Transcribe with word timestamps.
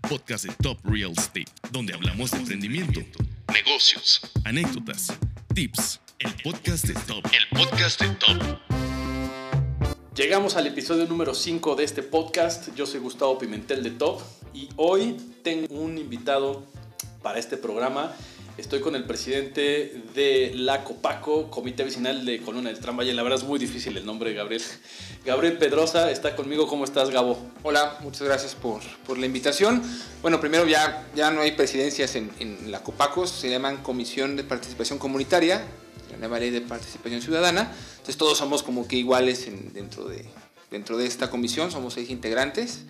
podcast 0.00 0.44
de 0.44 0.54
Top 0.62 0.78
Real 0.84 1.12
Estate, 1.12 1.46
donde 1.70 1.94
hablamos 1.94 2.30
de 2.30 2.38
emprendimiento, 2.38 3.00
negocios, 3.52 4.20
anécdotas, 4.44 5.12
tips. 5.54 6.00
El 6.18 6.34
podcast 6.42 6.84
de 6.84 6.94
Top. 6.94 7.24
El 7.26 7.58
podcast 7.58 8.00
de 8.00 8.08
Top. 8.16 8.58
Llegamos 10.16 10.56
al 10.56 10.66
episodio 10.66 11.06
número 11.06 11.32
5 11.32 11.76
de 11.76 11.84
este 11.84 12.02
podcast. 12.02 12.74
Yo 12.74 12.86
soy 12.86 12.98
Gustavo 12.98 13.38
Pimentel 13.38 13.84
de 13.84 13.92
Top 13.92 14.20
y 14.52 14.68
hoy 14.76 15.16
tengo 15.44 15.72
un 15.72 15.96
invitado 15.96 16.66
para 17.22 17.38
este 17.38 17.56
programa. 17.56 18.12
Estoy 18.58 18.80
con 18.80 18.96
el 18.96 19.04
presidente 19.04 20.02
de 20.16 20.50
la 20.52 20.82
Copaco, 20.82 21.48
Comité 21.48 21.84
Vecinal 21.84 22.24
de 22.26 22.40
Colonia 22.40 22.72
del 22.72 22.80
Tramvalle. 22.80 23.14
La 23.14 23.22
verdad 23.22 23.38
es 23.38 23.44
muy 23.44 23.56
difícil 23.58 23.96
el 23.96 24.04
nombre, 24.04 24.34
Gabriel. 24.34 24.60
Gabriel 25.24 25.56
Pedrosa 25.58 26.10
está 26.10 26.34
conmigo. 26.34 26.66
¿Cómo 26.66 26.84
estás, 26.84 27.10
Gabo? 27.10 27.38
Hola, 27.62 27.98
muchas 28.00 28.22
gracias 28.22 28.56
por, 28.56 28.80
por 29.06 29.16
la 29.16 29.26
invitación. 29.26 29.80
Bueno, 30.22 30.40
primero 30.40 30.66
ya, 30.66 31.06
ya 31.14 31.30
no 31.30 31.40
hay 31.42 31.52
presidencias 31.52 32.16
en, 32.16 32.32
la 32.72 32.82
Copaco, 32.82 33.28
se 33.28 33.48
llaman 33.48 33.76
Comisión 33.76 34.34
de 34.34 34.42
Participación 34.42 34.98
Comunitaria, 34.98 35.62
la 36.10 36.16
nueva 36.18 36.40
ley 36.40 36.50
de 36.50 36.60
participación 36.60 37.22
ciudadana. 37.22 37.72
Entonces 37.92 38.16
todos 38.16 38.36
somos 38.38 38.64
como 38.64 38.88
que 38.88 38.96
iguales 38.96 39.46
en- 39.46 39.72
dentro, 39.72 40.06
de, 40.08 40.24
dentro 40.72 40.96
de 40.98 41.06
esta 41.06 41.30
comisión, 41.30 41.70
somos 41.70 41.94
seis 41.94 42.10
integrantes. 42.10 42.80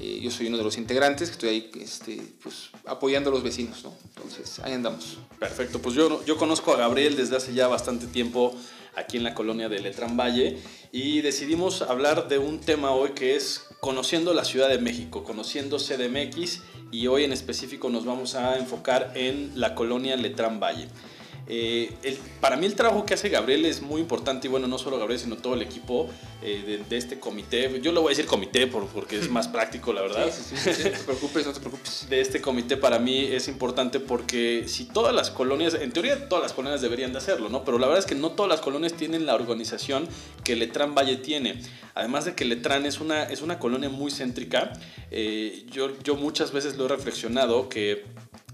Eh, 0.00 0.18
yo 0.22 0.30
soy 0.30 0.46
uno 0.46 0.56
de 0.56 0.64
los 0.64 0.78
integrantes 0.78 1.28
que 1.28 1.32
estoy 1.32 1.48
ahí 1.50 1.70
este, 1.78 2.22
pues, 2.42 2.70
apoyando 2.86 3.28
a 3.28 3.32
los 3.34 3.42
vecinos, 3.42 3.84
¿no? 3.84 3.94
Entonces 4.16 4.58
ahí 4.60 4.72
andamos. 4.72 5.18
Perfecto, 5.38 5.80
pues 5.82 5.94
yo, 5.94 6.24
yo 6.24 6.38
conozco 6.38 6.72
a 6.72 6.78
Gabriel 6.78 7.16
desde 7.16 7.36
hace 7.36 7.52
ya 7.52 7.68
bastante 7.68 8.06
tiempo 8.06 8.56
aquí 8.96 9.18
en 9.18 9.24
la 9.24 9.34
colonia 9.34 9.68
de 9.68 9.78
Letrán 9.80 10.16
Valle 10.16 10.58
y 10.90 11.20
decidimos 11.20 11.82
hablar 11.82 12.28
de 12.28 12.38
un 12.38 12.60
tema 12.60 12.92
hoy 12.92 13.10
que 13.10 13.36
es 13.36 13.66
conociendo 13.80 14.32
la 14.32 14.44
Ciudad 14.44 14.68
de 14.70 14.78
México, 14.78 15.22
conociendo 15.22 15.76
CDMX 15.76 16.62
y 16.90 17.06
hoy 17.06 17.24
en 17.24 17.32
específico 17.32 17.90
nos 17.90 18.04
vamos 18.04 18.34
a 18.34 18.56
enfocar 18.56 19.12
en 19.14 19.52
la 19.54 19.74
colonia 19.74 20.16
Letrán 20.16 20.60
Valle. 20.60 20.88
Eh, 21.52 21.92
el- 22.04 22.16
para 22.40 22.56
mí 22.56 22.64
el 22.64 22.76
trabajo 22.76 23.04
que 23.04 23.14
hace 23.14 23.28
Gabriel 23.28 23.64
es 23.64 23.82
muy 23.82 24.00
importante 24.00 24.46
y 24.46 24.50
bueno, 24.50 24.68
no 24.68 24.78
solo 24.78 24.98
Gabriel, 25.00 25.18
sino 25.18 25.36
todo 25.36 25.54
el 25.54 25.62
equipo 25.62 26.08
eh, 26.42 26.62
de, 26.64 26.78
de 26.88 26.96
este 26.96 27.18
comité. 27.18 27.80
Yo 27.82 27.90
le 27.90 27.98
voy 27.98 28.06
a 28.06 28.10
decir 28.10 28.26
comité 28.26 28.68
por- 28.68 28.86
porque 28.86 29.18
es 29.18 29.28
más 29.28 29.48
práctico, 29.48 29.92
la 29.92 30.02
verdad 30.02 30.30
Sí, 30.32 30.42
sí, 30.48 30.56
sí, 30.56 30.72
sí, 30.72 30.82
no 30.84 30.90
te 30.98 31.04
preocupes, 31.04 31.46
no 31.46 31.52
te 31.52 31.58
preocupes. 31.60 32.06
de 32.08 32.20
este 32.20 32.40
comité 32.40 32.76
para 32.76 33.00
mí 33.00 33.24
es 33.24 33.48
importante 33.48 33.98
porque 33.98 34.64
si 34.68 34.84
todas 34.84 35.12
las 35.12 35.30
colonias, 35.30 35.74
en 35.74 35.90
teoría 35.90 36.28
todas 36.28 36.42
las 36.44 36.52
colonias 36.52 36.80
deberían 36.82 37.10
de 37.12 37.18
hacerlo, 37.18 37.48
¿no? 37.48 37.64
Pero 37.64 37.78
la 37.80 37.88
verdad 37.88 37.98
es 38.04 38.06
que 38.06 38.14
no 38.14 38.30
todas 38.30 38.48
las 38.48 38.60
colonias 38.60 38.92
tienen 38.92 39.26
la 39.26 39.34
organización 39.34 40.08
que 40.44 40.54
Letrán 40.54 40.94
Valle 40.94 41.16
tiene. 41.16 41.60
Además 41.96 42.24
de 42.26 42.34
que 42.36 42.44
Letrán 42.44 42.86
es 42.86 43.00
una, 43.00 43.24
es 43.24 43.42
una 43.42 43.58
colonia 43.58 43.88
muy 43.90 44.12
céntrica, 44.12 44.72
eh, 45.10 45.64
yo, 45.72 45.90
yo 46.04 46.14
muchas 46.14 46.52
veces 46.52 46.76
lo 46.76 46.84
he 46.84 46.88
reflexionado 46.88 47.68
que 47.68 48.04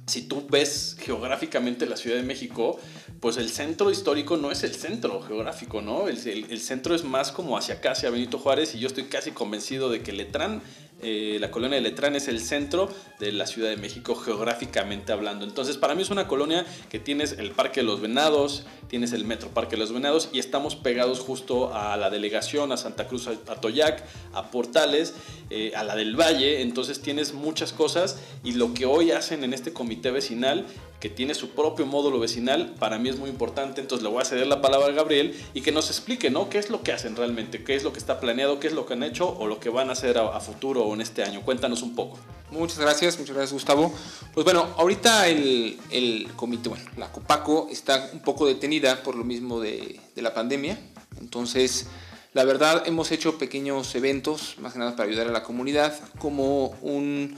si 0.06 0.22
tú 0.22 0.46
ves 0.48 0.96
geográficamente 1.00 1.86
la 1.86 1.96
Ciudad 1.96 2.16
de 2.16 2.22
México, 2.22 2.78
pues 3.20 3.36
el 3.38 3.50
centro 3.50 3.90
histórico 3.90 4.36
no 4.36 4.50
es 4.52 4.62
el 4.62 4.74
centro 4.74 5.20
geográfico, 5.22 5.82
¿no? 5.82 6.06
El, 6.08 6.18
el- 6.26 6.60
centro 6.60 6.94
es 6.94 7.02
más 7.04 7.32
como 7.32 7.56
hacia 7.58 7.76
acá, 7.76 7.92
hacia 7.92 8.10
Benito 8.10 8.38
Juárez, 8.38 8.74
y 8.74 8.78
yo 8.78 8.86
estoy 8.86 9.04
casi 9.04 9.32
convencido 9.32 9.90
de 9.90 10.02
que 10.02 10.12
Letrán, 10.12 10.62
eh, 11.02 11.36
la 11.40 11.50
colonia 11.50 11.76
de 11.76 11.82
Letrán 11.82 12.16
es 12.16 12.26
el 12.26 12.40
centro 12.40 12.88
de 13.20 13.30
la 13.30 13.46
Ciudad 13.46 13.68
de 13.68 13.76
México 13.76 14.14
geográficamente 14.14 15.12
hablando. 15.12 15.44
Entonces, 15.44 15.76
para 15.76 15.94
mí 15.94 16.02
es 16.02 16.10
una 16.10 16.26
colonia 16.26 16.64
que 16.88 16.98
tienes 16.98 17.32
el 17.32 17.50
Parque 17.50 17.80
de 17.80 17.86
los 17.86 18.00
Venados, 18.00 18.64
tienes 18.88 19.12
el 19.12 19.24
Metro 19.24 19.50
Parque 19.50 19.72
de 19.72 19.80
los 19.80 19.92
Venados, 19.92 20.30
y 20.32 20.38
estamos 20.38 20.74
pegados 20.74 21.20
justo 21.20 21.74
a 21.74 21.96
la 21.98 22.08
delegación, 22.08 22.72
a 22.72 22.78
Santa 22.78 23.08
Cruz, 23.08 23.28
a 23.28 23.60
Toyac, 23.60 24.04
a 24.32 24.50
Portales, 24.50 25.14
eh, 25.50 25.72
a 25.76 25.84
la 25.84 25.96
del 25.96 26.16
Valle, 26.18 26.62
entonces 26.62 27.00
tienes 27.00 27.34
muchas 27.34 27.72
cosas 27.72 28.18
y 28.42 28.52
lo 28.52 28.72
que 28.72 28.86
hoy 28.86 29.10
hacen 29.10 29.44
en 29.44 29.52
este 29.52 29.72
comité 29.72 30.10
vecinal, 30.10 30.66
que 31.00 31.10
tiene 31.10 31.34
su 31.34 31.50
propio 31.50 31.86
módulo 31.86 32.18
vecinal, 32.18 32.74
para 32.78 32.98
mí 32.98 33.08
es 33.08 33.18
muy 33.18 33.28
importante, 33.28 33.80
entonces 33.80 34.02
le 34.02 34.10
voy 34.10 34.22
a 34.22 34.24
ceder 34.24 34.46
la 34.46 34.62
palabra 34.62 34.88
a 34.88 34.92
Gabriel 34.92 35.38
y 35.52 35.60
que 35.60 35.72
nos 35.72 35.90
explique, 35.90 36.30
¿no? 36.30 36.48
¿Qué 36.48 36.58
es 36.58 36.70
lo 36.70 36.82
que 36.82 36.92
hacen 36.92 37.16
realmente? 37.16 37.62
¿Qué 37.64 37.74
es 37.74 37.84
lo 37.84 37.92
que 37.92 37.98
está 37.98 38.18
planeado? 38.18 38.60
¿Qué 38.60 38.68
es 38.68 38.72
lo 38.72 38.86
que 38.86 38.94
han 38.94 39.02
hecho 39.02 39.28
o 39.28 39.46
lo 39.46 39.60
que 39.60 39.68
van 39.68 39.90
a 39.90 39.92
hacer 39.92 40.18
a, 40.18 40.40
futuro 40.40 40.84
o 40.84 40.94
en 40.94 41.00
este 41.02 41.22
año? 41.22 41.42
Cuéntanos 41.42 41.82
un 41.82 41.94
poco. 41.94 42.18
Muchas 42.50 42.78
gracias, 42.78 43.18
muchas 43.18 43.34
gracias 43.34 43.52
Gustavo. 43.52 43.92
Pues 44.32 44.44
bueno, 44.44 44.68
ahorita 44.76 45.28
el, 45.28 45.78
el 45.90 46.28
comité, 46.36 46.68
bueno, 46.68 46.84
la 46.96 47.12
Copaco 47.12 47.68
está 47.70 48.10
un 48.12 48.20
poco 48.20 48.46
detenida 48.46 49.02
por 49.02 49.16
lo 49.16 49.24
mismo 49.24 49.60
de, 49.60 50.00
de 50.14 50.22
la 50.22 50.32
pandemia. 50.32 50.78
Entonces, 51.20 51.88
la 52.32 52.44
verdad, 52.44 52.82
hemos 52.86 53.12
hecho 53.12 53.38
pequeños 53.38 53.94
eventos, 53.94 54.56
más 54.58 54.74
que 54.74 54.78
nada 54.78 54.94
para 54.94 55.08
ayudar 55.08 55.26
a 55.26 55.32
la 55.32 55.42
comunidad, 55.42 55.98
como 56.18 56.76
un 56.82 57.36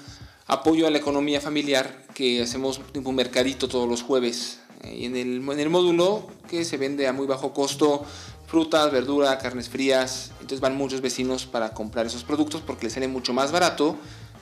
apoyo 0.48 0.86
a 0.86 0.90
la 0.90 0.98
economía 0.98 1.40
familiar, 1.40 2.06
que 2.14 2.42
hacemos 2.42 2.80
un 2.94 3.14
mercadito 3.14 3.68
todos 3.68 3.88
los 3.88 4.02
jueves. 4.02 4.58
Eh, 4.82 4.96
Y 5.00 5.04
en 5.04 5.16
el, 5.16 5.48
en 5.48 5.60
el 5.60 5.70
módulo 5.70 6.26
que 6.48 6.64
se 6.64 6.76
vende 6.76 7.06
a 7.06 7.12
muy 7.12 7.26
bajo 7.26 7.52
costo, 7.52 8.04
frutas, 8.46 8.90
verdura, 8.90 9.38
carnes 9.38 9.68
frías. 9.68 10.32
Entonces 10.40 10.60
van 10.60 10.76
muchos 10.76 11.00
vecinos 11.00 11.46
para 11.46 11.74
comprar 11.74 12.06
esos 12.06 12.24
productos 12.24 12.62
porque 12.62 12.86
les 12.86 12.94
sale 12.94 13.06
mucho 13.06 13.32
más 13.32 13.52
barato 13.52 13.96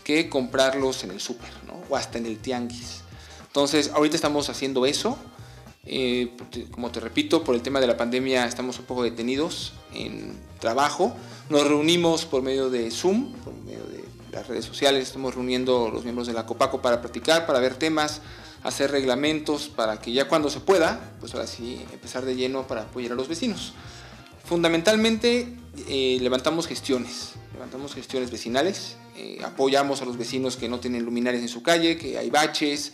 que 0.05 0.29
comprarlos 0.29 1.03
en 1.03 1.11
el 1.11 1.21
súper, 1.21 1.51
¿no? 1.67 1.83
O 1.91 1.97
hasta 1.97 2.19
en 2.19 2.27
el 2.27 2.39
tianguis. 2.39 3.03
Entonces, 3.49 3.91
ahorita 3.93 4.15
estamos 4.15 4.49
haciendo 4.49 4.87
eso. 4.87 5.19
Eh, 5.85 6.37
como 6.71 6.91
te 6.91 7.01
repito, 7.01 7.43
por 7.43 7.55
el 7.55 7.63
tema 7.63 7.81
de 7.81 7.89
la 7.89 7.97
pandemia 7.97 8.47
estamos 8.47 8.79
un 8.79 8.85
poco 8.85 9.03
detenidos 9.03 9.73
en 9.93 10.39
trabajo. 10.61 11.17
Nos 11.49 11.67
reunimos 11.67 12.25
por 12.25 12.43
medio 12.43 12.71
de 12.71 12.91
Zoom, 12.91 13.33
por 13.45 13.55
medio 13.55 13.85
de 13.87 14.06
las 14.37 14.49
redes 14.49 14.67
sociales. 14.67 15.03
Estamos 15.03 15.35
reuniendo 15.35 15.91
los 15.91 16.05
miembros 16.05 16.27
de 16.27 16.35
la 16.35 16.45
Copaco 16.45 16.83
para 16.83 17.01
platicar, 17.01 17.47
para 17.47 17.59
ver 17.59 17.75
temas, 17.75 18.21
hacer 18.63 18.91
reglamentos, 18.91 19.69
para 19.69 19.99
que 19.99 20.13
ya 20.13 20.29
cuando 20.29 20.51
se 20.51 20.61
pueda, 20.61 21.13
pues 21.21 21.35
ahora 21.35 21.47
sí 21.47 21.83
empezar 21.93 22.25
de 22.25 22.37
lleno 22.37 22.67
para 22.67 22.83
apoyar 22.83 23.13
a 23.13 23.15
los 23.15 23.29
vecinos. 23.29 23.73
Fundamentalmente 24.45 25.57
eh, 25.89 26.19
levantamos 26.21 26.67
gestiones, 26.67 27.33
levantamos 27.55 27.95
gestiones 27.95 28.31
vecinales, 28.31 28.97
eh, 29.17 29.39
apoyamos 29.43 30.03
a 30.03 30.05
los 30.05 30.19
vecinos 30.19 30.57
que 30.57 30.69
no 30.69 30.81
tienen 30.81 31.05
luminarias 31.05 31.43
en 31.43 31.49
su 31.49 31.63
calle, 31.63 31.97
que 31.97 32.19
hay 32.19 32.29
baches, 32.29 32.93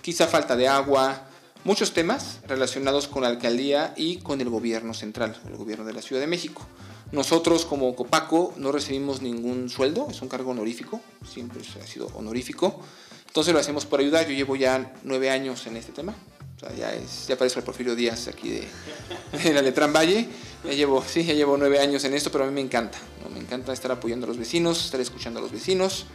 quizá 0.00 0.26
falta 0.26 0.56
de 0.56 0.68
agua, 0.68 1.28
muchos 1.64 1.92
temas 1.92 2.40
relacionados 2.48 3.08
con 3.08 3.22
la 3.22 3.28
alcaldía 3.28 3.92
y 3.96 4.16
con 4.16 4.40
el 4.40 4.48
gobierno 4.48 4.94
central, 4.94 5.36
el 5.46 5.56
gobierno 5.56 5.84
de 5.84 5.92
la 5.92 6.02
Ciudad 6.02 6.22
de 6.22 6.26
México. 6.26 6.66
Nosotros 7.10 7.64
como 7.64 7.94
Copaco 7.96 8.52
no 8.56 8.70
recibimos 8.70 9.22
ningún 9.22 9.70
sueldo, 9.70 10.08
es 10.10 10.20
un 10.20 10.28
cargo 10.28 10.50
honorífico, 10.50 11.00
siempre 11.26 11.62
ha 11.82 11.86
sido 11.86 12.08
honorífico. 12.14 12.80
Entonces 13.26 13.54
lo 13.54 13.60
hacemos 13.60 13.86
por 13.86 14.00
ayudar, 14.00 14.26
yo 14.26 14.34
llevo 14.34 14.56
ya 14.56 14.94
nueve 15.04 15.30
años 15.30 15.66
en 15.66 15.76
este 15.76 15.92
tema. 15.92 16.14
O 16.56 16.60
sea, 16.60 16.74
ya, 16.74 16.92
es, 16.92 17.28
ya 17.28 17.34
el 17.34 17.62
Porfirio 17.62 17.94
Díaz 17.94 18.26
aquí 18.26 18.50
de, 18.50 18.68
de 19.44 19.54
la 19.54 19.62
Letrán 19.62 19.92
Valle. 19.92 20.28
Ya 20.64 20.72
llevo, 20.72 21.02
sí, 21.06 21.24
ya 21.24 21.34
llevo 21.34 21.56
nueve 21.56 21.78
años 21.78 22.04
en 22.04 22.14
esto, 22.14 22.32
pero 22.32 22.44
a 22.44 22.46
mí 22.48 22.52
me 22.52 22.60
encanta. 22.60 22.98
¿no? 23.22 23.30
Me 23.30 23.38
encanta 23.38 23.72
estar 23.72 23.92
apoyando 23.92 24.26
a 24.26 24.28
los 24.28 24.38
vecinos, 24.38 24.84
estar 24.84 25.00
escuchando 25.00 25.38
a 25.38 25.42
los 25.42 25.52
vecinos. 25.52 26.06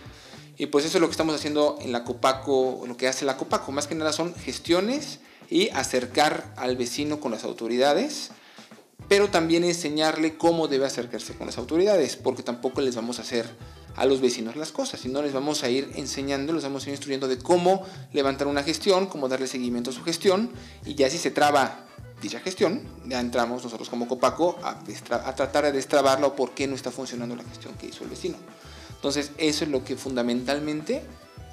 Y 0.57 0.67
pues 0.67 0.85
eso 0.85 0.97
es 0.97 1.01
lo 1.01 1.07
que 1.07 1.11
estamos 1.11 1.33
haciendo 1.33 1.77
en 1.81 1.91
la 1.91 2.03
Copaco, 2.03 2.83
lo 2.85 2.97
que 2.97 3.07
hace 3.07 3.25
la 3.25 3.37
Copaco. 3.37 3.71
Más 3.71 3.87
que 3.87 3.95
nada 3.95 4.11
son 4.11 4.35
gestiones 4.35 5.19
y 5.49 5.69
acercar 5.69 6.53
al 6.57 6.77
vecino 6.77 7.19
con 7.19 7.31
las 7.31 7.43
autoridades, 7.43 8.31
pero 9.07 9.29
también 9.29 9.63
enseñarle 9.63 10.37
cómo 10.37 10.67
debe 10.67 10.85
acercarse 10.85 11.33
con 11.35 11.47
las 11.47 11.57
autoridades, 11.57 12.15
porque 12.15 12.43
tampoco 12.43 12.81
les 12.81 12.95
vamos 12.95 13.19
a 13.19 13.23
hacer 13.23 13.45
a 13.95 14.05
los 14.05 14.21
vecinos 14.21 14.55
las 14.55 14.71
cosas, 14.71 14.99
sino 14.99 15.21
les 15.21 15.33
vamos 15.33 15.63
a 15.63 15.69
ir 15.69 15.91
enseñando, 15.95 16.53
les 16.53 16.63
vamos 16.63 16.85
a 16.85 16.89
ir 16.89 16.93
instruyendo 16.93 17.27
de 17.27 17.37
cómo 17.37 17.85
levantar 18.11 18.47
una 18.47 18.63
gestión, 18.63 19.05
cómo 19.05 19.29
darle 19.29 19.47
seguimiento 19.47 19.91
a 19.91 19.93
su 19.93 20.03
gestión, 20.03 20.51
y 20.85 20.95
ya 20.95 21.09
si 21.09 21.17
se 21.17 21.31
traba 21.31 21.85
dicha 22.23 22.39
gestión, 22.39 22.81
ya 23.05 23.19
entramos 23.19 23.63
nosotros 23.63 23.89
como 23.89 24.07
Copaco 24.07 24.57
a, 24.63 24.79
tratar 25.35 25.65
de 25.65 25.71
destrabarla 25.73 26.27
o 26.27 26.35
por 26.35 26.51
qué 26.51 26.67
no 26.67 26.75
está 26.75 26.89
funcionando 26.89 27.35
la 27.35 27.43
gestión 27.43 27.73
que 27.75 27.87
hizo 27.87 28.03
el 28.03 28.09
vecino. 28.09 28.37
Entonces, 28.95 29.31
eso 29.37 29.65
es 29.65 29.69
lo 29.69 29.83
que 29.83 29.97
fundamentalmente 29.97 31.03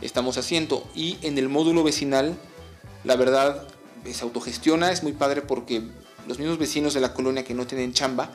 estamos 0.01 0.39
haciendo. 0.39 0.89
Y 0.95 1.19
en 1.23 1.37
el 1.37 1.49
módulo 1.49 1.83
vecinal, 1.83 2.39
la 3.03 3.17
verdad, 3.17 3.67
se 4.11 4.23
autogestiona, 4.23 4.93
es 4.93 5.03
muy 5.03 5.13
padre 5.13 5.43
porque 5.43 5.83
los 6.27 6.39
mismos 6.39 6.59
vecinos 6.59 6.95
de 6.95 7.01
la 7.01 7.13
colonia 7.13 7.45
que 7.45 7.55
no 7.55 7.67
tienen 7.67 7.93
chamba, 7.93 8.31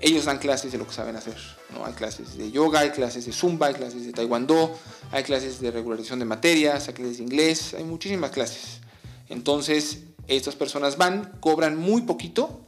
ellos 0.00 0.24
dan 0.24 0.38
clases 0.38 0.72
de 0.72 0.78
lo 0.78 0.86
que 0.86 0.94
saben 0.94 1.16
hacer. 1.16 1.36
¿no? 1.74 1.84
Hay 1.84 1.92
clases 1.92 2.36
de 2.36 2.50
yoga, 2.50 2.80
hay 2.80 2.90
clases 2.90 3.26
de 3.26 3.32
zumba, 3.32 3.66
hay 3.66 3.74
clases 3.74 4.06
de 4.06 4.12
taekwondo, 4.12 4.74
hay 5.10 5.22
clases 5.22 5.60
de 5.60 5.70
regularización 5.70 6.18
de 6.18 6.24
materias, 6.24 6.88
hay 6.88 6.94
clases 6.94 7.18
de 7.18 7.24
inglés, 7.24 7.74
hay 7.74 7.84
muchísimas 7.84 8.30
clases. 8.30 8.80
Entonces, 9.28 9.98
estas 10.26 10.56
personas 10.56 10.96
van, 10.96 11.32
cobran 11.40 11.76
muy 11.76 12.02
poquito, 12.02 12.60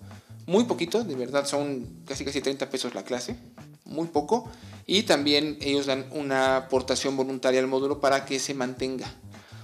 muy 0.46 0.64
poquito, 0.64 1.04
de 1.04 1.14
verdad 1.14 1.46
son 1.46 2.02
casi 2.06 2.24
casi 2.24 2.40
30 2.40 2.68
pesos 2.68 2.94
la 2.94 3.04
clase, 3.04 3.36
muy 3.84 4.08
poco, 4.08 4.48
y 4.86 5.04
también 5.04 5.56
ellos 5.60 5.86
dan 5.86 6.06
una 6.10 6.56
aportación 6.56 7.16
voluntaria 7.16 7.60
al 7.60 7.66
módulo 7.66 8.00
para 8.00 8.24
que 8.24 8.38
se 8.38 8.54
mantenga. 8.54 9.06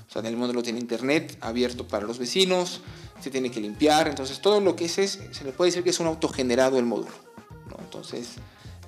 O 0.09 0.13
sea, 0.13 0.23
el 0.23 0.37
módulo 0.37 0.63
tiene 0.63 0.79
internet 0.79 1.37
abierto 1.41 1.87
para 1.87 2.07
los 2.07 2.19
vecinos, 2.19 2.81
se 3.21 3.31
tiene 3.31 3.51
que 3.51 3.61
limpiar, 3.61 4.09
entonces 4.09 4.41
todo 4.41 4.61
lo 4.61 4.77
que 4.77 4.85
es, 4.87 4.99
es 4.99 5.19
se 5.33 5.45
le 5.45 5.53
puede 5.53 5.71
decir 5.71 5.83
que 5.83 5.91
es 5.91 6.01
un 6.01 6.07
autogenerado 6.07 6.79
el 6.79 6.85
módulo. 6.85 7.15
¿no? 7.71 7.77
Entonces, 7.81 8.37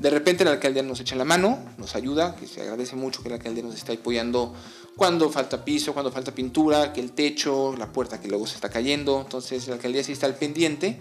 De 0.01 0.09
repente 0.09 0.47
la 0.47 0.53
alcaldía 0.53 0.83
nos 0.83 0.99
echa 1.01 1.15
la 1.15 1.27
mano, 1.27 1.59
nos 1.77 1.95
ayuda, 1.95 2.35
que 2.35 2.47
se 2.47 2.63
agradece 2.63 2.97
mucho 2.97 3.23
que 3.23 3.29
la 3.29 3.35
alcaldía 3.35 3.63
nos 3.63 3.75
esté 3.75 3.93
apoyando 3.93 4.55
cuando 4.97 5.29
falta 5.29 5.63
piso, 5.63 5.93
cuando 5.93 6.11
falta 6.11 6.35
pintura, 6.35 6.93
que 6.95 7.01
el 7.01 7.13
techo, 7.13 7.75
la 7.77 7.93
puerta 7.93 8.19
que 8.19 8.27
luego 8.27 8.47
se 8.47 8.55
está 8.55 8.71
cayendo. 8.71 9.21
Entonces 9.21 9.69
la 9.69 9.75
alcaldía 9.75 10.03
sí 10.03 10.13
está 10.13 10.25
al 10.25 10.37
pendiente, 10.37 10.97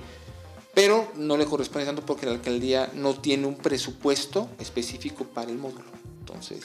pero 0.73 1.11
no 1.15 1.37
le 1.37 1.45
corresponde 1.45 1.85
tanto 1.85 2.05
porque 2.05 2.25
la 2.25 2.33
alcaldía 2.33 2.91
no 2.93 3.13
tiene 3.13 3.47
un 3.47 3.55
presupuesto 3.55 4.49
específico 4.59 5.23
para 5.23 5.49
el 5.49 5.57
módulo. 5.57 5.85
Entonces 6.19 6.61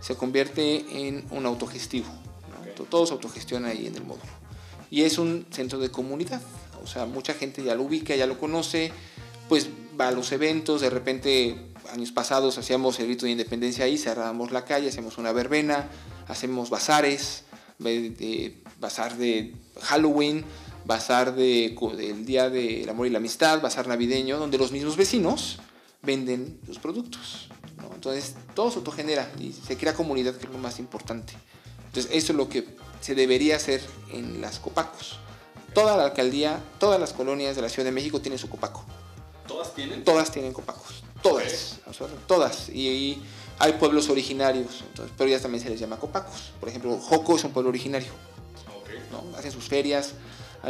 se 0.00 0.16
convierte 0.16 1.08
en 1.08 1.24
un 1.30 1.46
autogestivo. 1.46 2.08
Todo 2.88 3.06
se 3.06 3.12
autogestiona 3.12 3.68
ahí 3.68 3.86
en 3.86 3.94
el 3.94 4.04
módulo. 4.04 4.32
Y 4.90 5.02
es 5.02 5.18
un 5.18 5.46
centro 5.50 5.78
de 5.78 5.90
comunidad. 5.90 6.42
O 6.82 6.86
sea, 6.86 7.06
mucha 7.06 7.34
gente 7.34 7.62
ya 7.62 7.74
lo 7.74 7.82
ubica, 7.84 8.16
ya 8.16 8.26
lo 8.26 8.38
conoce, 8.38 8.92
pues 9.48 9.68
va 9.98 10.08
a 10.08 10.12
los 10.12 10.32
eventos, 10.32 10.80
de 10.80 10.90
repente 10.90 11.56
años 11.92 12.12
pasados 12.12 12.56
hacíamos 12.58 12.98
el 13.00 13.06
grito 13.06 13.26
de 13.26 13.32
independencia 13.32 13.84
ahí, 13.84 13.98
cerrábamos 13.98 14.50
la 14.52 14.64
calle, 14.64 14.88
hacemos 14.88 15.18
una 15.18 15.32
verbena, 15.32 15.88
hacemos 16.28 16.70
bazares, 16.70 17.44
bazar 18.78 19.16
de 19.16 19.54
Halloween, 19.82 20.44
bazar 20.84 21.34
de, 21.34 21.76
del 21.96 22.24
Día 22.24 22.48
del 22.48 22.88
Amor 22.88 23.06
y 23.06 23.10
la 23.10 23.18
Amistad, 23.18 23.60
bazar 23.60 23.88
navideño, 23.88 24.38
donde 24.38 24.58
los 24.58 24.72
mismos 24.72 24.96
vecinos 24.96 25.58
venden 26.02 26.58
los 26.66 26.78
productos. 26.78 27.48
Entonces 27.94 28.34
todo 28.54 28.70
se 28.70 28.78
autogenera 28.78 29.30
y 29.38 29.52
se 29.52 29.76
crea 29.76 29.94
comunidad, 29.94 30.34
que 30.36 30.46
es 30.46 30.52
lo 30.52 30.58
más 30.58 30.78
importante. 30.78 31.34
Entonces 31.86 32.10
eso 32.14 32.32
es 32.32 32.36
lo 32.36 32.48
que 32.48 32.64
se 33.00 33.14
debería 33.14 33.56
hacer 33.56 33.82
en 34.12 34.40
las 34.40 34.58
copacos. 34.58 35.18
Toda 35.74 35.96
la 35.96 36.04
alcaldía, 36.04 36.60
todas 36.78 37.00
las 37.00 37.12
colonias 37.12 37.56
de 37.56 37.62
la 37.62 37.68
Ciudad 37.68 37.84
de 37.84 37.92
México 37.92 38.20
tienen 38.20 38.38
su 38.38 38.48
copaco. 38.48 38.84
¿Todas 39.46 39.74
tienen? 39.74 40.04
Todas 40.04 40.30
tienen 40.30 40.52
copacos. 40.52 41.02
Todas. 41.22 41.78
todas. 42.26 42.68
Y, 42.70 43.22
hay 43.62 43.74
pueblos 43.74 44.08
originarios, 44.08 44.84
entonces, 44.88 45.14
pero 45.18 45.28
ya 45.28 45.38
también 45.38 45.62
se 45.62 45.68
les 45.68 45.78
llama 45.78 45.98
copacos. 45.98 46.52
Por 46.58 46.70
ejemplo, 46.70 46.96
Joco 46.96 47.36
es 47.36 47.44
un 47.44 47.52
pueblo 47.52 47.68
originario. 47.68 48.08
Hacen 49.36 49.52
sus 49.52 49.68
ferias, 49.68 50.14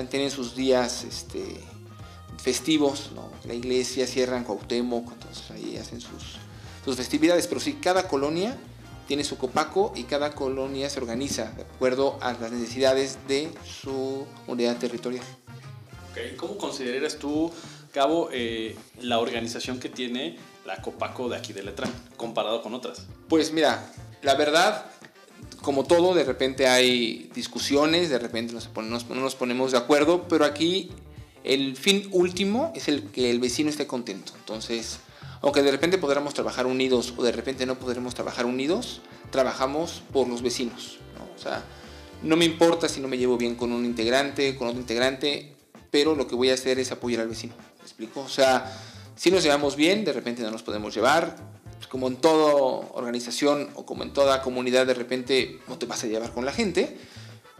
tienen 0.08 0.28
sus 0.28 0.56
días 0.56 1.04
este, 1.04 1.60
festivos, 2.42 3.10
La 3.44 3.54
iglesia 3.54 4.08
cierran 4.08 4.42
Cuauhtémoc, 4.42 5.12
entonces 5.12 5.50
ahí 5.52 5.76
hacen 5.76 6.00
sus, 6.00 6.38
sus 6.84 6.96
festividades. 6.96 7.46
Pero 7.46 7.60
sí, 7.60 7.74
cada 7.74 8.08
colonia 8.08 8.58
tiene 9.10 9.24
su 9.24 9.38
copaco 9.38 9.92
y 9.96 10.04
cada 10.04 10.36
colonia 10.36 10.88
se 10.88 11.00
organiza 11.00 11.50
de 11.56 11.62
acuerdo 11.62 12.16
a 12.20 12.32
las 12.34 12.52
necesidades 12.52 13.18
de 13.26 13.50
su 13.64 14.24
unidad 14.46 14.76
territorial. 14.76 15.24
¿Cómo 16.36 16.56
consideras 16.56 17.16
tú, 17.16 17.50
Cabo, 17.92 18.28
eh, 18.32 18.76
la 19.00 19.18
organización 19.18 19.80
que 19.80 19.88
tiene 19.88 20.36
la 20.64 20.80
Copaco 20.80 21.28
de 21.28 21.36
aquí 21.36 21.52
de 21.52 21.64
Letrán, 21.64 21.92
comparado 22.16 22.62
con 22.62 22.72
otras? 22.72 23.08
Pues 23.28 23.52
mira, 23.52 23.84
la 24.22 24.36
verdad, 24.36 24.86
como 25.60 25.82
todo, 25.82 26.14
de 26.14 26.22
repente 26.22 26.68
hay 26.68 27.32
discusiones, 27.34 28.10
de 28.10 28.18
repente 28.20 28.52
nos 28.52 28.70
no 28.76 29.00
nos 29.16 29.34
ponemos 29.34 29.72
de 29.72 29.78
acuerdo, 29.78 30.28
pero 30.28 30.44
aquí 30.44 30.92
el 31.42 31.76
fin 31.76 32.08
último 32.12 32.72
es 32.76 32.86
el 32.86 33.10
que 33.10 33.32
el 33.32 33.40
vecino 33.40 33.70
esté 33.70 33.88
contento. 33.88 34.34
Entonces, 34.38 35.00
aunque 35.42 35.62
de 35.62 35.70
repente 35.70 35.98
podamos 35.98 36.34
trabajar 36.34 36.66
unidos 36.66 37.14
o 37.16 37.22
de 37.22 37.32
repente 37.32 37.66
no 37.66 37.78
podremos 37.78 38.14
trabajar 38.14 38.46
unidos, 38.46 39.00
trabajamos 39.30 40.02
por 40.12 40.28
los 40.28 40.42
vecinos. 40.42 40.98
¿no? 41.16 41.24
O 41.34 41.42
sea, 41.42 41.62
no 42.22 42.36
me 42.36 42.44
importa 42.44 42.88
si 42.88 43.00
no 43.00 43.08
me 43.08 43.16
llevo 43.16 43.38
bien 43.38 43.54
con 43.54 43.72
un 43.72 43.84
integrante, 43.84 44.54
con 44.56 44.68
otro 44.68 44.80
integrante, 44.80 45.56
pero 45.90 46.14
lo 46.14 46.26
que 46.26 46.34
voy 46.34 46.50
a 46.50 46.54
hacer 46.54 46.78
es 46.78 46.92
apoyar 46.92 47.22
al 47.22 47.28
vecino. 47.28 47.54
¿Me 47.78 47.84
explico? 47.84 48.20
O 48.20 48.28
sea, 48.28 48.70
si 49.16 49.30
nos 49.30 49.42
llevamos 49.42 49.76
bien, 49.76 50.04
de 50.04 50.12
repente 50.12 50.42
no 50.42 50.50
nos 50.50 50.62
podemos 50.62 50.94
llevar. 50.94 51.36
Como 51.88 52.06
en 52.06 52.16
toda 52.16 52.54
organización 52.94 53.68
o 53.74 53.84
como 53.84 54.04
en 54.04 54.12
toda 54.12 54.42
comunidad, 54.42 54.86
de 54.86 54.94
repente 54.94 55.58
no 55.66 55.76
te 55.76 55.86
vas 55.86 56.04
a 56.04 56.06
llevar 56.06 56.32
con 56.32 56.44
la 56.44 56.52
gente, 56.52 56.96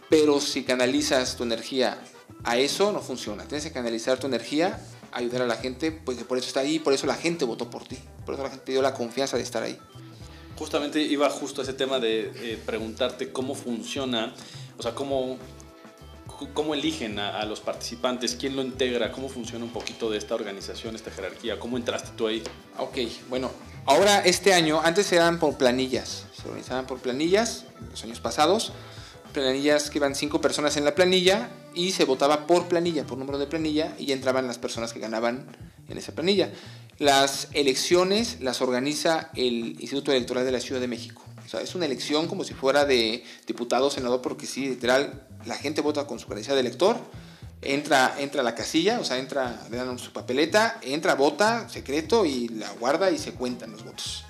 pero 0.08 0.40
si 0.40 0.62
canalizas 0.62 1.36
tu 1.36 1.42
energía 1.42 1.98
a 2.44 2.56
eso, 2.56 2.92
no 2.92 3.00
funciona. 3.00 3.44
Tienes 3.44 3.64
que 3.64 3.72
canalizar 3.72 4.20
tu 4.20 4.28
energía 4.28 4.78
ayudar 5.12 5.42
a 5.42 5.46
la 5.46 5.56
gente, 5.56 5.92
pues 5.92 6.18
por 6.24 6.38
eso 6.38 6.48
está 6.48 6.60
ahí, 6.60 6.78
por 6.78 6.92
eso 6.92 7.06
la 7.06 7.14
gente 7.14 7.44
votó 7.44 7.70
por 7.70 7.84
ti, 7.84 7.98
por 8.24 8.34
eso 8.34 8.42
la 8.42 8.50
gente 8.50 8.72
dio 8.72 8.82
la 8.82 8.94
confianza 8.94 9.36
de 9.36 9.42
estar 9.42 9.62
ahí. 9.62 9.78
Justamente 10.56 11.00
iba 11.00 11.28
justo 11.30 11.62
a 11.62 11.64
ese 11.64 11.72
tema 11.72 11.98
de 11.98 12.60
preguntarte 12.66 13.32
cómo 13.32 13.54
funciona, 13.54 14.34
o 14.78 14.82
sea, 14.82 14.94
cómo, 14.94 15.38
cómo 16.54 16.74
eligen 16.74 17.18
a, 17.18 17.44
los 17.44 17.60
participantes, 17.60 18.34
quién 18.34 18.56
lo 18.56 18.62
integra, 18.62 19.12
cómo 19.12 19.28
funciona 19.28 19.64
un 19.64 19.72
poquito 19.72 20.10
de 20.10 20.18
esta 20.18 20.34
organización, 20.34 20.94
esta 20.94 21.10
jerarquía, 21.10 21.58
cómo 21.58 21.76
entraste 21.76 22.10
tú 22.16 22.26
ahí. 22.26 22.42
Ok, 22.78 22.98
bueno, 23.28 23.50
ahora 23.86 24.20
este 24.20 24.54
año, 24.54 24.80
antes 24.82 25.12
eran 25.12 25.38
por 25.38 25.56
planillas, 25.56 26.26
se 26.34 26.48
organizaban 26.48 26.86
por 26.86 26.98
planillas, 26.98 27.64
en 27.78 27.90
los 27.90 28.02
años 28.04 28.20
pasados, 28.20 28.72
planillas 29.32 29.90
que 29.90 29.98
iban 29.98 30.14
cinco 30.14 30.40
personas 30.40 30.76
en 30.76 30.84
la 30.84 30.94
planilla 30.94 31.50
y 31.74 31.92
se 31.92 32.04
votaba 32.04 32.46
por 32.46 32.68
planilla, 32.68 33.06
por 33.06 33.18
número 33.18 33.38
de 33.38 33.46
planilla 33.46 33.94
y 33.98 34.06
ya 34.06 34.14
entraban 34.14 34.46
las 34.46 34.58
personas 34.58 34.92
que 34.92 35.00
ganaban 35.00 35.46
en 35.88 35.98
esa 35.98 36.12
planilla. 36.12 36.50
Las 36.98 37.48
elecciones 37.52 38.38
las 38.40 38.60
organiza 38.60 39.30
el 39.34 39.80
Instituto 39.80 40.12
Electoral 40.12 40.44
de 40.44 40.52
la 40.52 40.60
Ciudad 40.60 40.80
de 40.80 40.88
México. 40.88 41.22
O 41.44 41.48
sea, 41.48 41.60
es 41.60 41.74
una 41.74 41.86
elección 41.86 42.28
como 42.28 42.44
si 42.44 42.54
fuera 42.54 42.84
de 42.84 43.24
diputado, 43.46 43.90
senador, 43.90 44.20
porque 44.20 44.46
sí, 44.46 44.68
literal, 44.68 45.26
la 45.46 45.56
gente 45.56 45.80
vota 45.80 46.06
con 46.06 46.18
su 46.18 46.26
credencial 46.26 46.56
de 46.56 46.60
elector, 46.60 46.96
entra, 47.62 48.14
entra 48.18 48.42
a 48.42 48.44
la 48.44 48.54
casilla, 48.54 49.00
o 49.00 49.04
sea, 49.04 49.18
entra, 49.18 49.66
le 49.70 49.76
dan 49.76 49.98
su 49.98 50.12
papeleta, 50.12 50.78
entra, 50.82 51.14
vota, 51.14 51.68
secreto, 51.68 52.24
y 52.24 52.48
la 52.48 52.70
guarda 52.72 53.10
y 53.10 53.18
se 53.18 53.32
cuentan 53.32 53.72
los 53.72 53.84
votos. 53.84 54.24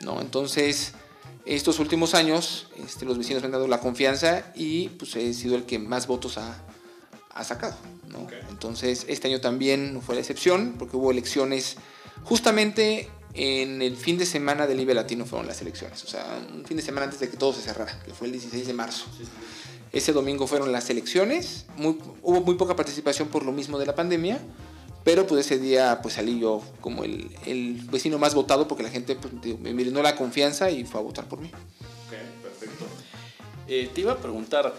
¿No? 0.00 0.20
Entonces, 0.20 0.92
estos 1.46 1.78
últimos 1.78 2.14
años, 2.14 2.68
este, 2.82 3.04
los 3.04 3.18
vecinos 3.18 3.42
me 3.42 3.46
han 3.46 3.52
dado 3.52 3.68
la 3.68 3.80
confianza 3.80 4.52
y 4.54 4.88
pues 4.90 5.16
he 5.16 5.34
sido 5.34 5.56
el 5.56 5.64
que 5.64 5.78
más 5.78 6.06
votos 6.06 6.38
ha, 6.38 6.62
ha 7.34 7.44
sacado. 7.44 7.76
¿no? 8.08 8.26
Entonces, 8.48 9.04
este 9.08 9.28
año 9.28 9.40
también 9.40 9.92
no 9.92 10.00
fue 10.00 10.14
la 10.14 10.20
excepción, 10.20 10.76
porque 10.78 10.96
hubo 10.96 11.10
elecciones 11.10 11.76
justamente 12.24 13.10
en 13.34 13.82
el 13.82 13.96
fin 13.96 14.16
de 14.16 14.26
semana 14.26 14.66
del 14.66 14.80
IBE 14.80 14.94
Latino 14.94 15.26
fueron 15.26 15.48
las 15.48 15.60
elecciones, 15.60 16.04
o 16.04 16.06
sea, 16.06 16.40
un 16.54 16.64
fin 16.64 16.76
de 16.76 16.82
semana 16.82 17.06
antes 17.06 17.18
de 17.18 17.28
que 17.28 17.36
todo 17.36 17.52
se 17.52 17.62
cerrara, 17.62 18.00
que 18.04 18.14
fue 18.14 18.28
el 18.28 18.32
16 18.32 18.66
de 18.66 18.72
marzo. 18.72 19.06
Ese 19.92 20.12
domingo 20.12 20.46
fueron 20.46 20.70
las 20.70 20.88
elecciones, 20.90 21.66
hubo 22.22 22.40
muy 22.42 22.54
poca 22.54 22.76
participación 22.76 23.28
por 23.28 23.44
lo 23.44 23.50
mismo 23.50 23.78
de 23.78 23.86
la 23.86 23.94
pandemia, 23.96 24.40
pero 25.02 25.26
pues 25.26 25.46
ese 25.46 25.58
día 25.58 26.00
pues 26.00 26.14
salí 26.14 26.38
yo 26.38 26.62
como 26.80 27.04
el, 27.04 27.28
el 27.44 27.74
vecino 27.90 28.18
más 28.18 28.34
votado 28.34 28.68
porque 28.68 28.84
la 28.84 28.90
gente 28.90 29.16
pues, 29.16 29.32
me 29.58 29.72
brindó 29.72 30.00
la 30.02 30.14
confianza 30.16 30.70
y 30.70 30.84
fue 30.84 31.00
a 31.00 31.02
votar 31.02 31.28
por 31.28 31.40
mí. 31.40 31.48
Ok, 31.48 32.42
perfecto. 32.42 32.86
Eh, 33.66 33.90
te 33.92 34.00
iba 34.00 34.12
a 34.12 34.18
preguntar, 34.18 34.74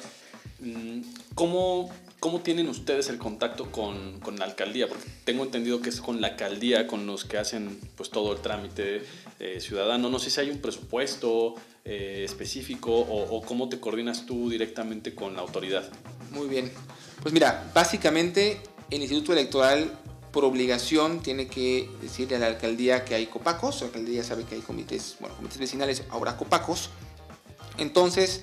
mm, 0.62 1.02
¿cómo 1.36 1.92
¿Cómo 2.26 2.42
tienen 2.42 2.68
ustedes 2.70 3.10
el 3.10 3.20
contacto 3.20 3.72
con, 3.72 4.20
con, 4.20 4.40
la 4.40 4.46
alcaldía? 4.46 4.88
Porque 4.88 5.06
tengo 5.26 5.44
entendido 5.44 5.80
que 5.80 5.90
es 5.90 6.02
con 6.02 6.22
la 6.22 6.30
alcaldía 6.30 6.88
con 6.88 7.06
los 7.06 7.24
que 7.24 7.38
hacen 7.38 7.80
pues, 7.96 8.10
todo 8.10 8.34
el 8.34 8.42
trámite 8.42 9.04
eh, 9.40 9.60
ciudadano. 9.62 10.10
No 10.10 10.18
sé 10.18 10.32
si 10.32 10.42
hay 10.42 10.50
un 10.50 10.58
presupuesto 10.58 11.54
eh, 11.84 12.24
específico 12.26 12.92
o, 12.92 13.38
o, 13.38 13.44
cómo 13.44 13.70
te 13.70 13.80
coordinas 13.80 14.26
tú 14.26 14.50
directamente 14.50 15.14
con 15.14 15.36
la 15.36 15.44
autoridad. 15.44 15.84
Muy 16.32 16.48
bien. 16.48 16.72
Pues 17.22 17.32
mira, 17.32 17.70
básicamente 17.76 18.60
el 18.90 19.02
Instituto 19.02 19.34
Electoral 19.34 19.92
por 20.32 20.46
obligación 20.46 21.22
tiene 21.22 21.46
que 21.46 21.88
decirle 22.02 22.38
a 22.38 22.40
la 22.40 22.48
alcaldía 22.48 23.06
que 23.06 23.14
hay 23.14 23.28
copacos. 23.28 23.82
La 23.82 23.86
alcaldía 23.86 24.24
sabe 24.24 24.46
que 24.46 24.56
hay 24.56 24.62
comités, 24.62 25.18
bueno, 25.20 25.36
comités 25.36 25.60
vecinales, 25.60 26.02
ahora 26.10 26.38
copacos. 26.38 26.90
Entonces, 27.78 28.42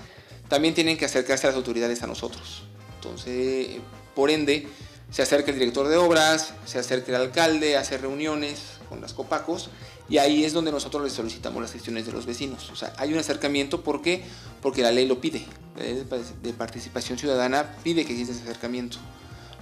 también 0.48 0.72
tienen 0.72 0.96
que 0.96 1.04
acercarse 1.04 1.48
a 1.48 1.50
las 1.50 1.56
autoridades 1.56 2.00
a 2.04 2.06
nosotros. 2.06 2.62
Entonces, 3.02 3.80
por 4.14 4.30
ende, 4.30 4.68
se 5.10 5.22
acerca 5.22 5.50
el 5.50 5.58
director 5.58 5.88
de 5.88 5.96
obras, 5.96 6.54
se 6.64 6.78
acerca 6.78 7.10
el 7.10 7.20
alcalde, 7.20 7.76
hace 7.76 7.98
reuniones 7.98 8.78
con 8.88 9.00
las 9.00 9.12
copacos 9.12 9.70
y 10.08 10.18
ahí 10.18 10.44
es 10.44 10.52
donde 10.52 10.70
nosotros 10.70 11.02
les 11.02 11.12
solicitamos 11.12 11.60
las 11.60 11.72
gestiones 11.72 12.06
de 12.06 12.12
los 12.12 12.26
vecinos. 12.26 12.70
O 12.70 12.76
sea, 12.76 12.92
hay 12.96 13.12
un 13.12 13.18
acercamiento, 13.18 13.82
¿por 13.82 14.02
qué? 14.02 14.22
Porque 14.60 14.82
la 14.82 14.92
ley 14.92 15.06
lo 15.06 15.20
pide. 15.20 15.44
La 15.76 15.82
ley 15.82 16.06
de 16.42 16.52
participación 16.52 17.18
ciudadana 17.18 17.76
pide 17.82 18.04
que 18.04 18.12
exista 18.12 18.34
ese 18.34 18.42
acercamiento. 18.42 18.98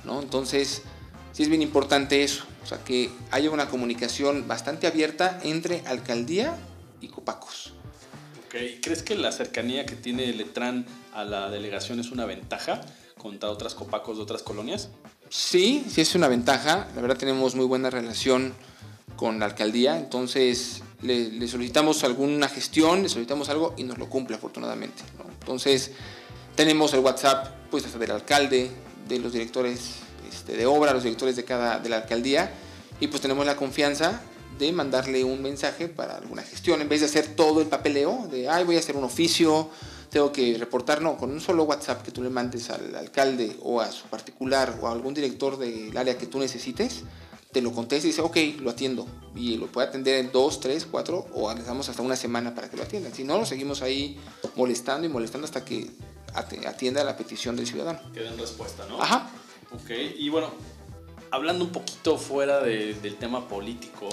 ¿no? 0.05 0.21
Entonces, 0.21 0.83
sí 1.33 1.43
es 1.43 1.49
bien 1.49 1.63
importante 1.63 2.23
eso. 2.23 2.45
O 2.63 2.67
sea, 2.67 2.79
que 2.85 3.11
haya 3.31 3.51
una 3.51 3.69
comunicación 3.69 4.47
bastante 4.47 4.87
abierta 4.87 5.41
entre 5.43 5.83
alcaldía 5.87 6.57
y 7.01 7.09
copacos. 7.09 7.73
¿Crees 8.51 9.03
que 9.03 9.15
la 9.15 9.33
cercanía 9.33 9.87
que 9.87 9.95
tiene 9.95 10.27
Letrán 10.33 10.85
a 11.15 11.25
la 11.25 11.49
delegación 11.51 12.01
es 12.01 12.11
una 12.11 12.27
ventaja? 12.27 12.81
Contra 13.21 13.51
otras 13.51 13.75
copacos 13.75 14.17
de 14.17 14.23
otras 14.23 14.43
colonias? 14.43 14.89
Sí, 15.29 15.85
sí 15.89 16.01
es 16.01 16.15
una 16.15 16.29
ventaja. 16.29 16.89
La 16.95 17.03
verdad 17.03 17.19
tenemos 17.19 17.55
muy 17.55 17.67
buena 17.67 17.91
relación 17.91 18.55
con 19.17 19.39
la 19.39 19.45
alcaldía, 19.45 19.99
entonces 19.99 20.83
le, 21.03 21.47
solicitamos 21.47 22.03
alguna 22.05 22.49
gestión, 22.49 23.03
le 23.03 23.09
solicitamos 23.11 23.51
algo 23.51 23.75
y 23.77 23.85
nos 23.85 23.99
lo 23.99 24.09
cumple 24.09 24.37
afortunadamente. 24.37 25.03
Entonces 25.41 25.93
tenemos 26.57 26.95
el 26.95 27.01
WhatsApp 27.01 27.49
pues 27.71 27.85
hasta 27.85 27.99
del 27.99 28.13
alcalde, 28.13 28.71
de 29.07 29.19
los 29.19 29.33
directores 29.33 29.97
este, 30.31 30.57
de 30.57 30.65
obra, 30.65 30.95
los 30.95 31.03
directores 31.03 31.37
de 31.37 31.45
cada 31.45 31.79
de 31.79 31.91
la 31.91 31.99
alcaldía 31.99 32.51
y 32.99 33.09
pues 33.09 33.21
tenemos 33.21 33.45
la 33.45 33.57
confianza 33.57 34.23
de 34.59 34.73
mandarle 34.73 35.25
un 35.25 35.43
mensaje 35.43 35.89
para 35.89 36.17
alguna 36.17 36.43
gestión, 36.43 36.81
en 36.81 36.89
vez 36.89 37.01
de 37.01 37.07
hacer 37.07 37.35
todo 37.35 37.61
el 37.61 37.67
papeleo 37.67 38.27
de, 38.31 38.49
ay, 38.49 38.65
voy 38.65 38.77
a 38.77 38.79
hacer 38.79 38.97
un 38.97 39.05
oficio, 39.05 39.71
tengo 40.11 40.33
que 40.33 40.57
reportar, 40.59 41.01
no, 41.01 41.17
con 41.17 41.31
un 41.31 41.41
solo 41.41 41.63
WhatsApp 41.65 42.03
que 42.03 42.11
tú 42.11 42.23
le 42.23 42.31
mandes 42.31 42.69
al 42.71 42.95
alcalde 42.95 43.57
o 43.63 43.81
a 43.81 43.91
su 43.91 44.07
particular 44.09 44.79
o 44.83 44.89
a 44.89 44.93
algún 44.93 45.15
director 45.15 45.57
del 45.57 45.97
área 45.97 46.19
que 46.19 46.27
tú 46.27 46.39
necesites, 46.39 47.05
te 47.53 47.63
lo 47.63 47.73
contesta 47.73 48.07
y 48.07 48.11
dice, 48.11 48.23
ok, 48.23 48.37
lo 48.61 48.71
atiendo. 48.71 49.07
Y 49.35 49.57
lo 49.57 49.67
puede 49.67 49.89
atender 49.89 50.17
en 50.17 50.33
dos, 50.33 50.61
tres, 50.61 50.87
cuatro 50.89 51.27
o 51.33 51.53
dejamos 51.55 51.89
hasta 51.89 52.03
una 52.03 52.17
semana 52.17 52.55
para 52.55 52.69
que 52.69 52.77
lo 52.77 52.83
atiendan. 52.83 53.15
Si 53.15 53.25
no, 53.25 53.39
lo 53.39 53.47
seguimos 53.47 53.83
ahí 53.83 54.19
molestando 54.57 55.07
y 55.07 55.11
molestando 55.11 55.47
hasta 55.47 55.65
que 55.65 55.91
atienda 56.35 57.03
la 57.05 57.17
petición 57.17 57.57
del 57.57 57.67
ciudadano. 57.67 58.01
Que 58.13 58.21
den 58.21 58.39
respuesta, 58.39 58.87
¿no? 58.89 59.01
Ajá. 59.01 59.31
Ok, 59.73 59.91
y 60.19 60.29
bueno, 60.29 60.51
hablando 61.31 61.65
un 61.65 61.73
poquito 61.73 62.19
fuera 62.19 62.61
del 62.61 63.17
tema 63.17 63.47
político, 63.47 64.09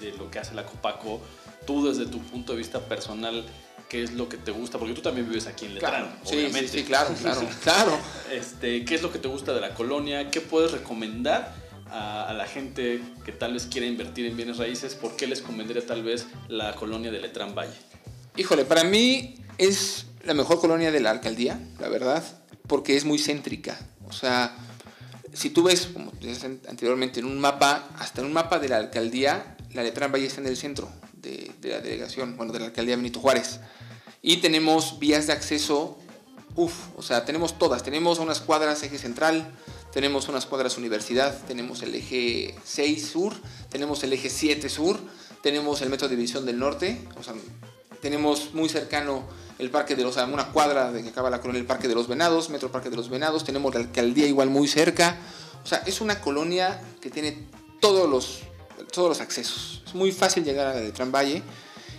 de, 0.00 0.12
lo 0.12 0.30
que 0.30 0.38
hace 0.38 0.54
la 0.54 0.66
Copaco, 0.66 1.20
tú 1.66 1.86
desde 1.86 2.06
tu 2.06 2.20
punto 2.20 2.52
de 2.52 2.58
vista 2.58 2.80
personal, 2.80 3.46
¿qué 3.92 4.02
es 4.02 4.12
lo 4.12 4.26
que 4.26 4.38
te 4.38 4.50
gusta? 4.50 4.78
Porque 4.78 4.94
tú 4.94 5.02
también 5.02 5.28
vives 5.28 5.46
aquí 5.46 5.66
en 5.66 5.74
Letrán, 5.74 6.18
obviamente. 6.24 6.66
Sí, 6.66 6.78
sí, 6.78 6.84
claro, 6.84 7.14
claro, 7.20 7.46
claro. 7.62 7.98
Este, 8.32 8.86
¿Qué 8.86 8.94
es 8.94 9.02
lo 9.02 9.12
que 9.12 9.18
te 9.18 9.28
gusta 9.28 9.52
de 9.52 9.60
la 9.60 9.74
colonia? 9.74 10.30
¿Qué 10.30 10.40
puedes 10.40 10.72
recomendar 10.72 11.54
a, 11.90 12.32
la 12.32 12.46
gente 12.46 13.02
que 13.22 13.32
tal 13.32 13.52
vez 13.52 13.66
quiera 13.66 13.86
invertir 13.86 14.24
en 14.24 14.34
bienes 14.34 14.56
raíces? 14.56 14.94
¿Por 14.94 15.14
qué 15.14 15.26
les 15.26 15.42
convendría 15.42 15.84
tal 15.84 16.02
vez 16.02 16.26
la 16.48 16.74
colonia 16.74 17.10
de 17.10 17.20
Letrán 17.20 17.54
Valle? 17.54 17.76
Híjole, 18.34 18.64
para 18.64 18.82
mí 18.82 19.34
es 19.58 20.06
la 20.24 20.32
mejor 20.32 20.58
colonia 20.58 20.90
de 20.90 21.00
la 21.00 21.10
alcaldía, 21.10 21.60
la 21.78 21.90
verdad, 21.90 22.24
porque 22.66 22.96
es 22.96 23.04
muy 23.04 23.18
céntrica. 23.18 23.78
O 24.08 24.12
sea, 24.14 24.56
si 25.34 25.50
tú 25.50 25.64
ves, 25.64 25.90
como 25.92 26.12
decías 26.12 26.44
anteriormente, 26.44 27.20
en 27.20 27.26
un 27.26 27.38
mapa, 27.38 27.90
hasta 27.98 28.22
en 28.22 28.28
un 28.28 28.32
mapa 28.32 28.58
de 28.58 28.70
la 28.70 28.78
alcaldía, 28.78 29.58
la 29.74 29.82
Letrán 29.82 30.10
Valle 30.10 30.28
está 30.28 30.40
en 30.40 30.46
el 30.46 30.56
centro 30.56 30.90
de, 31.12 31.50
la 31.62 31.80
delegación, 31.80 32.38
bueno, 32.38 32.54
de 32.54 32.60
la 32.60 32.66
alcaldía 32.66 32.96
Benito 32.96 33.20
Juárez. 33.20 33.60
Y 34.22 34.36
tenemos 34.36 35.00
vías 35.00 35.26
de 35.26 35.32
acceso, 35.32 35.98
uff, 36.54 36.74
o 36.96 37.02
sea, 37.02 37.24
tenemos 37.24 37.58
todas. 37.58 37.82
Tenemos 37.82 38.20
unas 38.20 38.40
cuadras 38.40 38.82
eje 38.84 38.96
central, 38.96 39.52
tenemos 39.92 40.28
unas 40.28 40.46
cuadras 40.46 40.78
universidad, 40.78 41.36
tenemos 41.46 41.82
el 41.82 41.94
eje 41.96 42.54
6 42.64 43.06
sur, 43.06 43.34
tenemos 43.68 44.04
el 44.04 44.12
eje 44.12 44.30
7 44.30 44.68
sur, 44.68 45.00
tenemos 45.42 45.82
el 45.82 45.90
metro 45.90 46.06
División 46.06 46.46
del 46.46 46.60
Norte, 46.60 47.06
o 47.18 47.22
sea, 47.24 47.34
tenemos 48.00 48.54
muy 48.54 48.68
cercano 48.68 49.24
el 49.58 49.70
Parque 49.70 49.96
de 49.96 50.02
los, 50.02 50.16
una 50.16 50.48
cuadra 50.52 50.92
de 50.92 51.02
que 51.02 51.10
acaba 51.10 51.28
la 51.28 51.40
colonia, 51.40 51.60
el 51.60 51.66
Parque 51.66 51.88
de 51.88 51.94
los 51.94 52.08
Venados, 52.08 52.48
Metro 52.48 52.70
Parque 52.70 52.90
de 52.90 52.96
los 52.96 53.10
Venados, 53.10 53.44
tenemos 53.44 53.74
la 53.74 53.80
alcaldía 53.80 54.26
igual 54.26 54.50
muy 54.50 54.68
cerca. 54.68 55.16
O 55.64 55.66
sea, 55.66 55.82
es 55.86 56.00
una 56.00 56.20
colonia 56.20 56.80
que 57.00 57.10
tiene 57.10 57.46
todos 57.80 58.08
los, 58.08 58.40
todos 58.92 59.08
los 59.08 59.20
accesos. 59.20 59.82
Es 59.86 59.94
muy 59.94 60.10
fácil 60.10 60.44
llegar 60.44 60.68
a 60.68 60.74
la 60.74 60.80
de 60.80 60.92
Tramvalle 60.92 61.42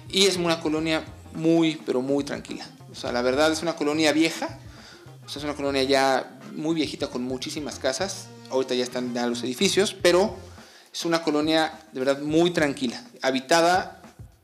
y 0.10 0.26
es 0.26 0.38
una 0.38 0.60
colonia 0.62 1.04
muy, 1.36 1.82
pero 1.86 2.02
muy 2.02 2.24
tranquila. 2.24 2.66
O 2.92 2.96
sea, 2.96 3.12
la 3.12 3.22
verdad 3.22 3.52
es 3.52 3.62
una 3.62 3.76
colonia 3.76 4.12
vieja, 4.12 4.60
o 5.26 5.30
sea, 5.30 5.40
es 5.40 5.44
una 5.44 5.56
colonia 5.56 5.84
ya 5.84 6.40
muy 6.56 6.76
viejita 6.76 7.08
con 7.08 7.24
muchísimas 7.24 7.80
casas. 7.80 8.28
Ahorita 8.50 8.76
ya 8.76 8.84
están 8.84 9.14
ya 9.14 9.26
los 9.28 9.44
edificios, 9.44 9.96
pero 10.00 10.36
es 10.92 11.06
una 11.06 11.24
colonia 11.24 11.80
de 11.92 12.00
verdad 12.00 12.22
muy 12.22 12.52
tranquila, 12.52 13.04
habitada 13.22 14.02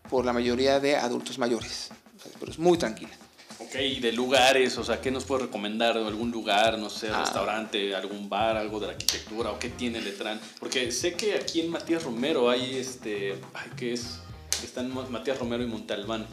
por 0.09 0.25
la 0.25 0.33
mayoría 0.33 0.79
de 0.79 0.95
adultos 0.95 1.37
mayores 1.37 1.91
pero 2.39 2.51
es 2.51 2.59
muy 2.59 2.77
tranquila. 2.77 3.11
Ok, 3.59 3.75
y 3.75 3.99
de 3.99 4.13
lugares, 4.13 4.77
o 4.77 4.83
sea, 4.83 5.01
¿qué 5.01 5.11
nos 5.11 5.25
puede 5.25 5.43
recomendar? 5.43 5.97
¿Algún 5.97 6.31
lugar, 6.31 6.77
no 6.79 6.89
sé, 6.89 7.09
ah. 7.13 7.21
restaurante, 7.21 7.93
algún 7.93 8.29
bar, 8.29 8.57
algo 8.57 8.79
de 8.79 8.87
la 8.87 8.93
arquitectura? 8.93 9.51
¿O 9.51 9.59
qué 9.59 9.69
tiene 9.69 10.01
Letrán? 10.01 10.39
Porque 10.59 10.91
sé 10.91 11.13
que 11.13 11.35
aquí 11.35 11.61
en 11.61 11.69
Matías 11.69 12.03
Romero 12.03 12.49
hay 12.49 12.77
este. 12.77 13.33
Ay, 13.53 13.69
¿qué 13.75 13.93
es? 13.93 14.19
Están 14.63 14.91
Matías 15.11 15.37
Romero 15.37 15.63
y 15.63 15.67
Montalbán. 15.67 16.25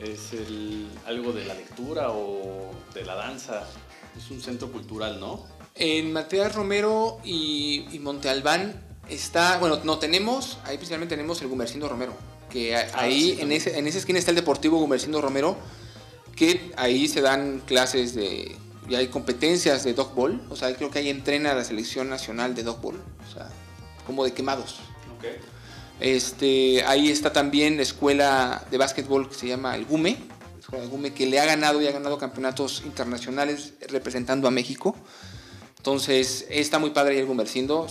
Es 0.00 0.32
el, 0.32 0.88
algo 1.06 1.32
de 1.32 1.44
la 1.44 1.54
lectura 1.54 2.10
o 2.10 2.72
de 2.94 3.04
la 3.04 3.14
danza. 3.14 3.64
Es 4.16 4.30
un 4.30 4.40
centro 4.40 4.70
cultural, 4.70 5.20
¿no? 5.20 5.44
En 5.74 6.12
Matías 6.12 6.54
Romero 6.54 7.18
y, 7.24 7.86
y 7.92 7.98
Monte 7.98 8.28
Albán 8.28 8.82
está. 9.08 9.58
Bueno, 9.58 9.80
no 9.84 9.98
tenemos. 9.98 10.58
Ahí 10.64 10.76
principalmente 10.76 11.16
tenemos 11.16 11.40
el 11.42 11.48
Gumercindo 11.48 11.88
Romero 11.88 12.14
que 12.50 12.76
ah, 12.76 12.86
ahí 12.94 13.36
en, 13.40 13.52
ese, 13.52 13.78
en 13.78 13.86
esa 13.86 13.98
esquina 13.98 14.18
está 14.18 14.30
el 14.30 14.36
Deportivo 14.36 14.78
Gumercindo 14.78 15.20
Romero, 15.20 15.56
que 16.34 16.72
ahí 16.76 17.08
se 17.08 17.20
dan 17.20 17.60
clases 17.60 18.14
de, 18.14 18.56
y 18.88 18.94
hay 18.94 19.08
competencias 19.08 19.84
de 19.84 19.94
dog 19.94 20.12
o 20.50 20.56
sea, 20.56 20.74
creo 20.74 20.90
que 20.90 20.98
ahí 21.00 21.08
entrena 21.08 21.54
la 21.54 21.64
selección 21.64 22.08
nacional 22.08 22.54
de 22.54 22.62
dog 22.62 22.84
o 22.84 23.32
sea, 23.32 23.48
como 24.06 24.24
de 24.24 24.32
quemados. 24.32 24.76
Este, 26.00 26.84
ahí 26.84 27.10
está 27.10 27.32
también 27.32 27.76
la 27.76 27.82
escuela 27.82 28.66
de 28.70 28.78
básquetbol 28.78 29.28
que 29.28 29.34
se 29.34 29.48
llama 29.48 29.74
el 29.76 29.86
GUME, 29.86 30.16
escuela 30.58 30.86
GUME 30.86 31.12
que 31.12 31.26
le 31.26 31.40
ha 31.40 31.44
ganado 31.44 31.80
y 31.80 31.86
ha 31.86 31.92
ganado 31.92 32.18
campeonatos 32.18 32.82
internacionales 32.84 33.74
representando 33.88 34.46
a 34.48 34.50
México. 34.50 34.96
Entonces, 35.86 36.46
está 36.50 36.80
muy 36.80 36.90
padre 36.90 37.16
el 37.16 37.26
Gumercindo, 37.26 37.86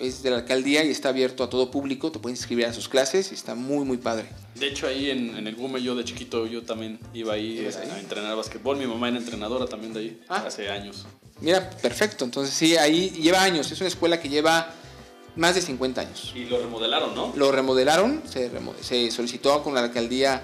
es 0.00 0.22
de 0.22 0.30
la 0.30 0.36
alcaldía 0.36 0.82
y 0.82 0.90
está 0.90 1.10
abierto 1.10 1.44
a 1.44 1.50
todo 1.50 1.70
público, 1.70 2.10
te 2.10 2.18
puedes 2.18 2.38
inscribir 2.38 2.64
a 2.64 2.72
sus 2.72 2.88
clases 2.88 3.32
y 3.32 3.34
está 3.34 3.54
muy, 3.54 3.84
muy 3.84 3.98
padre. 3.98 4.24
De 4.54 4.68
hecho, 4.68 4.86
ahí 4.86 5.10
en, 5.10 5.46
el 5.46 5.54
Gume, 5.54 5.82
yo 5.82 5.94
de 5.94 6.04
chiquito, 6.04 6.46
yo 6.46 6.62
también 6.62 6.98
iba 7.12 7.34
ahí, 7.34 7.58
a 7.58 8.00
entrenar 8.00 8.34
básquetbol. 8.34 8.78
Mi 8.78 8.86
mamá 8.86 9.08
era 9.08 9.18
entrenadora 9.18 9.66
también 9.66 9.92
de 9.92 10.00
ahí, 10.00 10.22
ah. 10.30 10.44
hace 10.46 10.70
años. 10.70 11.04
Mira, 11.42 11.68
perfecto. 11.68 12.24
Entonces, 12.24 12.54
sí, 12.54 12.78
ahí 12.78 13.10
lleva 13.10 13.42
años. 13.42 13.70
Es 13.70 13.78
una 13.78 13.88
escuela 13.88 14.18
que 14.18 14.30
lleva 14.30 14.72
más 15.36 15.54
de 15.54 15.62
50 15.62 16.00
años. 16.00 16.32
Y 16.34 16.44
lo 16.44 16.58
remodelaron, 16.58 17.14
¿no? 17.14 17.32
Lo 17.36 17.52
remodelaron, 17.52 18.22
se, 18.28 18.50
se 18.82 19.10
solicitó 19.10 19.62
con 19.62 19.74
la 19.74 19.80
alcaldía 19.80 20.42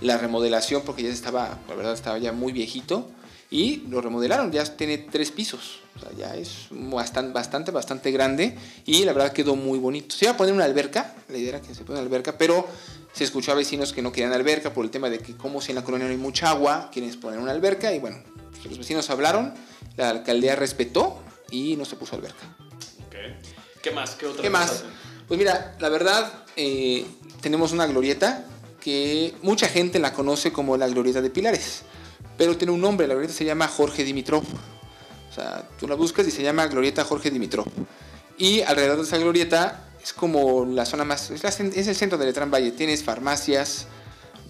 la 0.00 0.16
remodelación 0.16 0.82
porque 0.84 1.02
ya 1.02 1.10
estaba, 1.10 1.58
la 1.68 1.74
verdad, 1.74 1.92
estaba 1.92 2.18
ya 2.18 2.32
muy 2.32 2.52
viejito 2.52 3.08
y 3.50 3.78
lo 3.88 4.00
remodelaron, 4.00 4.52
ya 4.52 4.64
tiene 4.64 4.98
tres 4.98 5.30
pisos, 5.30 5.80
o 5.96 6.00
sea, 6.00 6.10
ya 6.16 6.36
es 6.36 6.68
bastante, 6.70 7.32
bastante, 7.32 7.70
bastante 7.70 8.10
grande 8.10 8.56
y 8.86 9.04
la 9.04 9.12
verdad 9.12 9.32
quedó 9.32 9.56
muy 9.56 9.78
bonito. 9.78 10.14
Se 10.14 10.26
iba 10.26 10.34
a 10.34 10.36
poner 10.36 10.54
una 10.54 10.64
alberca, 10.64 11.14
la 11.28 11.36
idea 11.36 11.50
era 11.50 11.60
que 11.60 11.74
se 11.74 11.84
ponga 11.84 12.00
una 12.00 12.06
alberca, 12.06 12.38
pero 12.38 12.66
se 13.12 13.24
escuchó 13.24 13.52
a 13.52 13.56
vecinos 13.56 13.92
que 13.92 14.02
no 14.02 14.12
querían 14.12 14.32
alberca 14.32 14.72
por 14.72 14.84
el 14.84 14.90
tema 14.90 15.10
de 15.10 15.18
que 15.18 15.36
como 15.36 15.60
si 15.60 15.72
en 15.72 15.76
la 15.76 15.84
colonia 15.84 16.06
no 16.06 16.12
hay 16.12 16.18
mucha 16.18 16.50
agua, 16.50 16.90
quieren 16.92 17.18
poner 17.20 17.40
una 17.40 17.50
alberca 17.50 17.92
y 17.92 17.98
bueno, 17.98 18.18
los 18.64 18.78
vecinos 18.78 19.10
hablaron, 19.10 19.52
la 19.96 20.10
alcaldía 20.10 20.54
respetó 20.54 21.18
y 21.50 21.76
no 21.76 21.84
se 21.84 21.96
puso 21.96 22.14
alberca. 22.16 22.56
¿Qué 23.82 23.90
más? 23.90 24.14
¿Qué 24.14 24.26
otra 24.26 24.42
¿Qué 24.42 24.50
más? 24.50 24.84
Pues 25.26 25.38
mira, 25.38 25.76
la 25.78 25.88
verdad, 25.88 26.44
eh, 26.56 27.06
tenemos 27.40 27.72
una 27.72 27.86
glorieta 27.86 28.44
que 28.80 29.34
mucha 29.42 29.68
gente 29.68 29.98
la 29.98 30.12
conoce 30.12 30.52
como 30.52 30.76
la 30.76 30.88
glorieta 30.88 31.20
de 31.20 31.30
Pilares 31.30 31.84
pero 32.40 32.56
tiene 32.56 32.72
un 32.72 32.80
nombre, 32.80 33.06
la 33.06 33.12
glorieta 33.12 33.34
se 33.34 33.44
llama 33.44 33.68
Jorge 33.68 34.02
Dimitrov. 34.02 34.42
O 34.42 35.34
sea, 35.34 35.68
tú 35.78 35.86
la 35.86 35.94
buscas 35.94 36.26
y 36.26 36.30
se 36.30 36.42
llama 36.42 36.66
Glorieta 36.68 37.04
Jorge 37.04 37.30
Dimitrov. 37.30 37.66
Y 38.38 38.62
alrededor 38.62 38.96
de 38.96 39.02
esa 39.02 39.18
glorieta 39.18 39.90
es 40.02 40.14
como 40.14 40.64
la 40.64 40.86
zona 40.86 41.04
más, 41.04 41.30
es, 41.30 41.60
el 41.60 41.94
centro 41.94 42.16
de 42.16 42.24
Letrán 42.24 42.50
Valle. 42.50 42.72
Tienes 42.72 43.04
farmacias, 43.04 43.88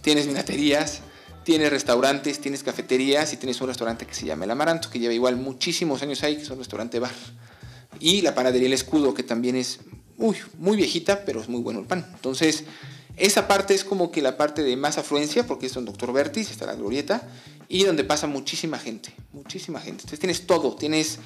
tienes 0.03 0.29
minaterías, 0.29 1.01
tienes 1.43 1.71
restaurantes, 1.71 2.41
tienes 2.41 2.63
cafeterías 2.63 3.33
y 3.33 3.39
tienes 3.39 3.61
un 3.61 3.67
restaurante 3.67 4.07
que 4.07 4.15
se 4.15 4.25
llama 4.25 4.45
El 4.45 4.53
Amaranto, 4.53 4.89
que 4.89 5.01
lleva 5.01 5.13
igual 5.13 5.35
muchísimos 5.35 6.01
años 6.01 6.23
ahí, 6.23 6.37
que 6.37 6.43
es 6.43 6.51
un 6.51 6.59
restaurante 6.59 7.01
bar. 7.01 7.11
Y 8.01 8.23
la 8.23 8.35
panadería 8.35 8.67
El 8.67 8.73
Escudo, 8.73 9.15
que 9.15 9.23
también 9.23 9.55
es 9.55 9.81
uy, 10.21 10.37
muy 10.59 10.77
viejita, 10.77 11.25
pero 11.25 11.41
es 11.41 11.49
muy 11.49 11.61
bueno 11.61 11.81
el 11.81 11.87
pan. 11.87 12.07
Entonces, 12.15 12.65
esa 13.17 13.49
parte 13.49 13.75
es 13.75 13.85
como 13.85 14.13
que 14.13 14.23
la 14.23 14.37
parte 14.37 14.63
de 14.63 14.77
más 14.77 14.99
afluencia, 14.99 15.47
porque 15.47 15.67
es 15.67 15.77
un 15.77 15.87
Doctor 15.87 16.13
Vertis, 16.13 16.51
está 16.51 16.67
la 16.67 16.75
glorieta, 16.75 17.27
y 17.69 17.85
donde 17.85 18.05
pasa 18.05 18.27
muchísima 18.27 18.79
gente, 18.79 19.13
muchísima 19.33 19.81
gente. 19.81 20.03
Entonces 20.03 20.21
tienes 20.21 20.47
todo, 20.47 20.77
tienes, 20.77 21.19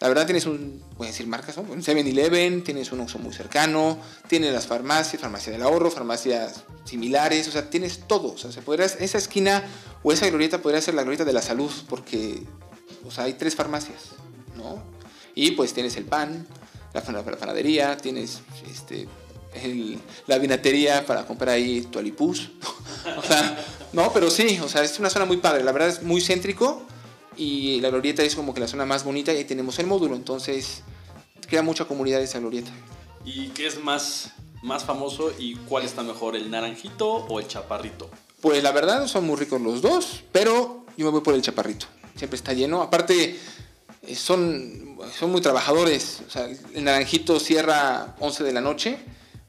la 0.00 0.08
verdad 0.08 0.24
tienes 0.24 0.46
un, 0.46 0.82
voy 0.96 1.08
a 1.08 1.10
decir 1.10 1.26
marcas, 1.26 1.56
¿no? 1.56 1.62
Un 1.64 1.82
7-Eleven, 1.82 2.64
tienes 2.64 2.90
un 2.90 3.00
uso 3.00 3.18
muy 3.18 3.34
cercano, 3.34 3.98
tienes 4.26 4.52
las 4.52 4.66
farmacias, 4.66 5.20
farmacia 5.20 5.52
del 5.52 5.62
ahorro, 5.62 5.90
farmacias 5.90 6.64
similares, 6.84 7.48
o 7.48 7.50
sea, 7.50 7.68
tienes 7.68 8.06
todo. 8.06 8.32
O 8.32 8.38
sea, 8.38 8.50
se 8.50 8.62
esa 9.04 9.18
esquina 9.18 9.62
o 10.02 10.12
esa 10.12 10.26
glorieta 10.28 10.62
podría 10.62 10.80
ser 10.80 10.94
la 10.94 11.02
glorieta 11.02 11.24
de 11.24 11.32
la 11.32 11.42
salud, 11.42 11.70
porque, 11.88 12.42
o 13.06 13.10
sea, 13.10 13.24
hay 13.24 13.34
tres 13.34 13.54
farmacias, 13.54 14.12
¿no? 14.56 14.97
Y 15.38 15.52
pues 15.52 15.72
tienes 15.72 15.96
el 15.96 16.04
pan, 16.04 16.48
la, 16.92 17.00
panadería, 17.00 17.96
tienes 17.96 18.40
este, 18.68 19.06
la 20.26 20.36
vinatería 20.36 21.06
para 21.06 21.24
comprar 21.26 21.50
ahí 21.50 21.82
tu 21.82 22.00
alipus. 22.00 22.50
o 23.16 23.22
sea, 23.22 23.64
no, 23.92 24.12
pero 24.12 24.30
sí, 24.30 24.58
o 24.60 24.68
sea, 24.68 24.82
es 24.82 24.98
una 24.98 25.08
zona 25.08 25.26
muy 25.26 25.36
padre. 25.36 25.62
La 25.62 25.70
verdad 25.70 25.90
es 25.90 26.02
muy 26.02 26.20
céntrico 26.20 26.82
y 27.36 27.80
la 27.80 27.90
glorieta 27.90 28.24
es 28.24 28.34
como 28.34 28.52
que 28.52 28.58
la 28.58 28.66
zona 28.66 28.84
más 28.84 29.04
bonita 29.04 29.32
y 29.32 29.36
ahí 29.36 29.44
tenemos 29.44 29.78
el 29.78 29.86
módulo. 29.86 30.16
Entonces, 30.16 30.82
queda 31.48 31.62
mucha 31.62 31.84
comunidad 31.84 32.20
esa 32.20 32.40
glorieta. 32.40 32.72
¿Y 33.24 33.50
qué 33.50 33.68
es 33.68 33.80
más, 33.80 34.32
más 34.64 34.82
famoso 34.82 35.32
y 35.38 35.54
cuál 35.54 35.84
está 35.84 36.02
mejor, 36.02 36.34
el 36.34 36.50
naranjito 36.50 37.06
o 37.08 37.38
el 37.38 37.46
chaparrito? 37.46 38.10
Pues 38.40 38.60
la 38.60 38.72
verdad 38.72 39.06
son 39.06 39.24
muy 39.24 39.36
ricos 39.36 39.60
los 39.60 39.82
dos, 39.82 40.24
pero 40.32 40.84
yo 40.96 41.06
me 41.06 41.12
voy 41.12 41.20
por 41.20 41.34
el 41.34 41.42
chaparrito. 41.42 41.86
Siempre 42.16 42.36
está 42.36 42.52
lleno. 42.54 42.82
Aparte, 42.82 43.38
son, 44.14 44.98
son 45.18 45.30
muy 45.30 45.40
trabajadores. 45.40 46.22
O 46.26 46.30
sea, 46.30 46.46
el 46.74 46.84
naranjito 46.84 47.38
cierra 47.40 48.14
11 48.20 48.44
de 48.44 48.52
la 48.52 48.60
noche 48.60 48.98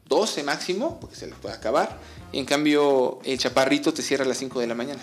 12 0.10 0.44
máximo, 0.44 1.00
porque 1.00 1.16
se 1.16 1.28
le 1.28 1.36
puede 1.36 1.56
acabar. 1.56 1.98
Y 2.32 2.40
en 2.40 2.46
cambio, 2.46 3.20
el 3.24 3.38
chaparrito 3.38 3.94
te 3.94 4.02
cierra 4.02 4.26
a 4.26 4.28
las 4.28 4.38
5 4.38 4.60
de 4.60 4.68
la 4.68 4.76
mañana. 4.76 5.02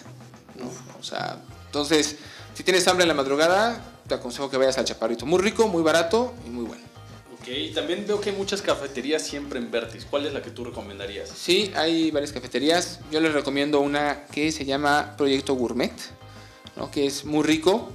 ¿no? 0.59 0.71
O 0.99 1.03
sea, 1.03 1.39
entonces, 1.67 2.17
si 2.55 2.65
tienes 2.65 2.87
hambre 2.89 3.05
en 3.05 3.09
la 3.09 3.15
madrugada, 3.15 3.83
te 4.07 4.15
aconsejo 4.15 4.51
que 4.51 4.57
vayas 4.57 4.77
al 4.79 4.85
chaparrito. 4.85 5.25
Muy 5.25 5.41
rico, 5.41 5.69
muy 5.69 5.83
barato 5.83 6.35
y 6.45 6.51
muy 6.51 6.65
bueno. 6.65 6.83
Ok, 7.35 7.75
también 7.75 8.05
veo 8.07 8.21
que 8.21 8.31
hay 8.31 8.37
muchas 8.37 8.61
cafeterías 8.61 9.23
siempre 9.23 9.61
en 9.61 9.71
Vertis. 9.71 10.05
¿Cuál 10.05 10.27
es 10.27 10.33
la 10.33 10.43
que 10.43 10.51
tú 10.51 10.65
recomendarías? 10.65 11.29
Sí, 11.31 11.73
hay 11.77 12.11
varias 12.11 12.33
cafeterías. 12.33 12.99
Yo 13.13 13.21
les 13.21 13.33
recomiendo 13.33 13.81
una 13.81 14.27
que 14.27 14.51
se 14.51 14.65
llama 14.65 15.15
Proyecto 15.17 15.55
Gourmet, 15.55 15.93
¿no? 16.75 16.91
que 16.91 17.07
es 17.07 17.25
muy 17.25 17.45
rico. 17.45 17.89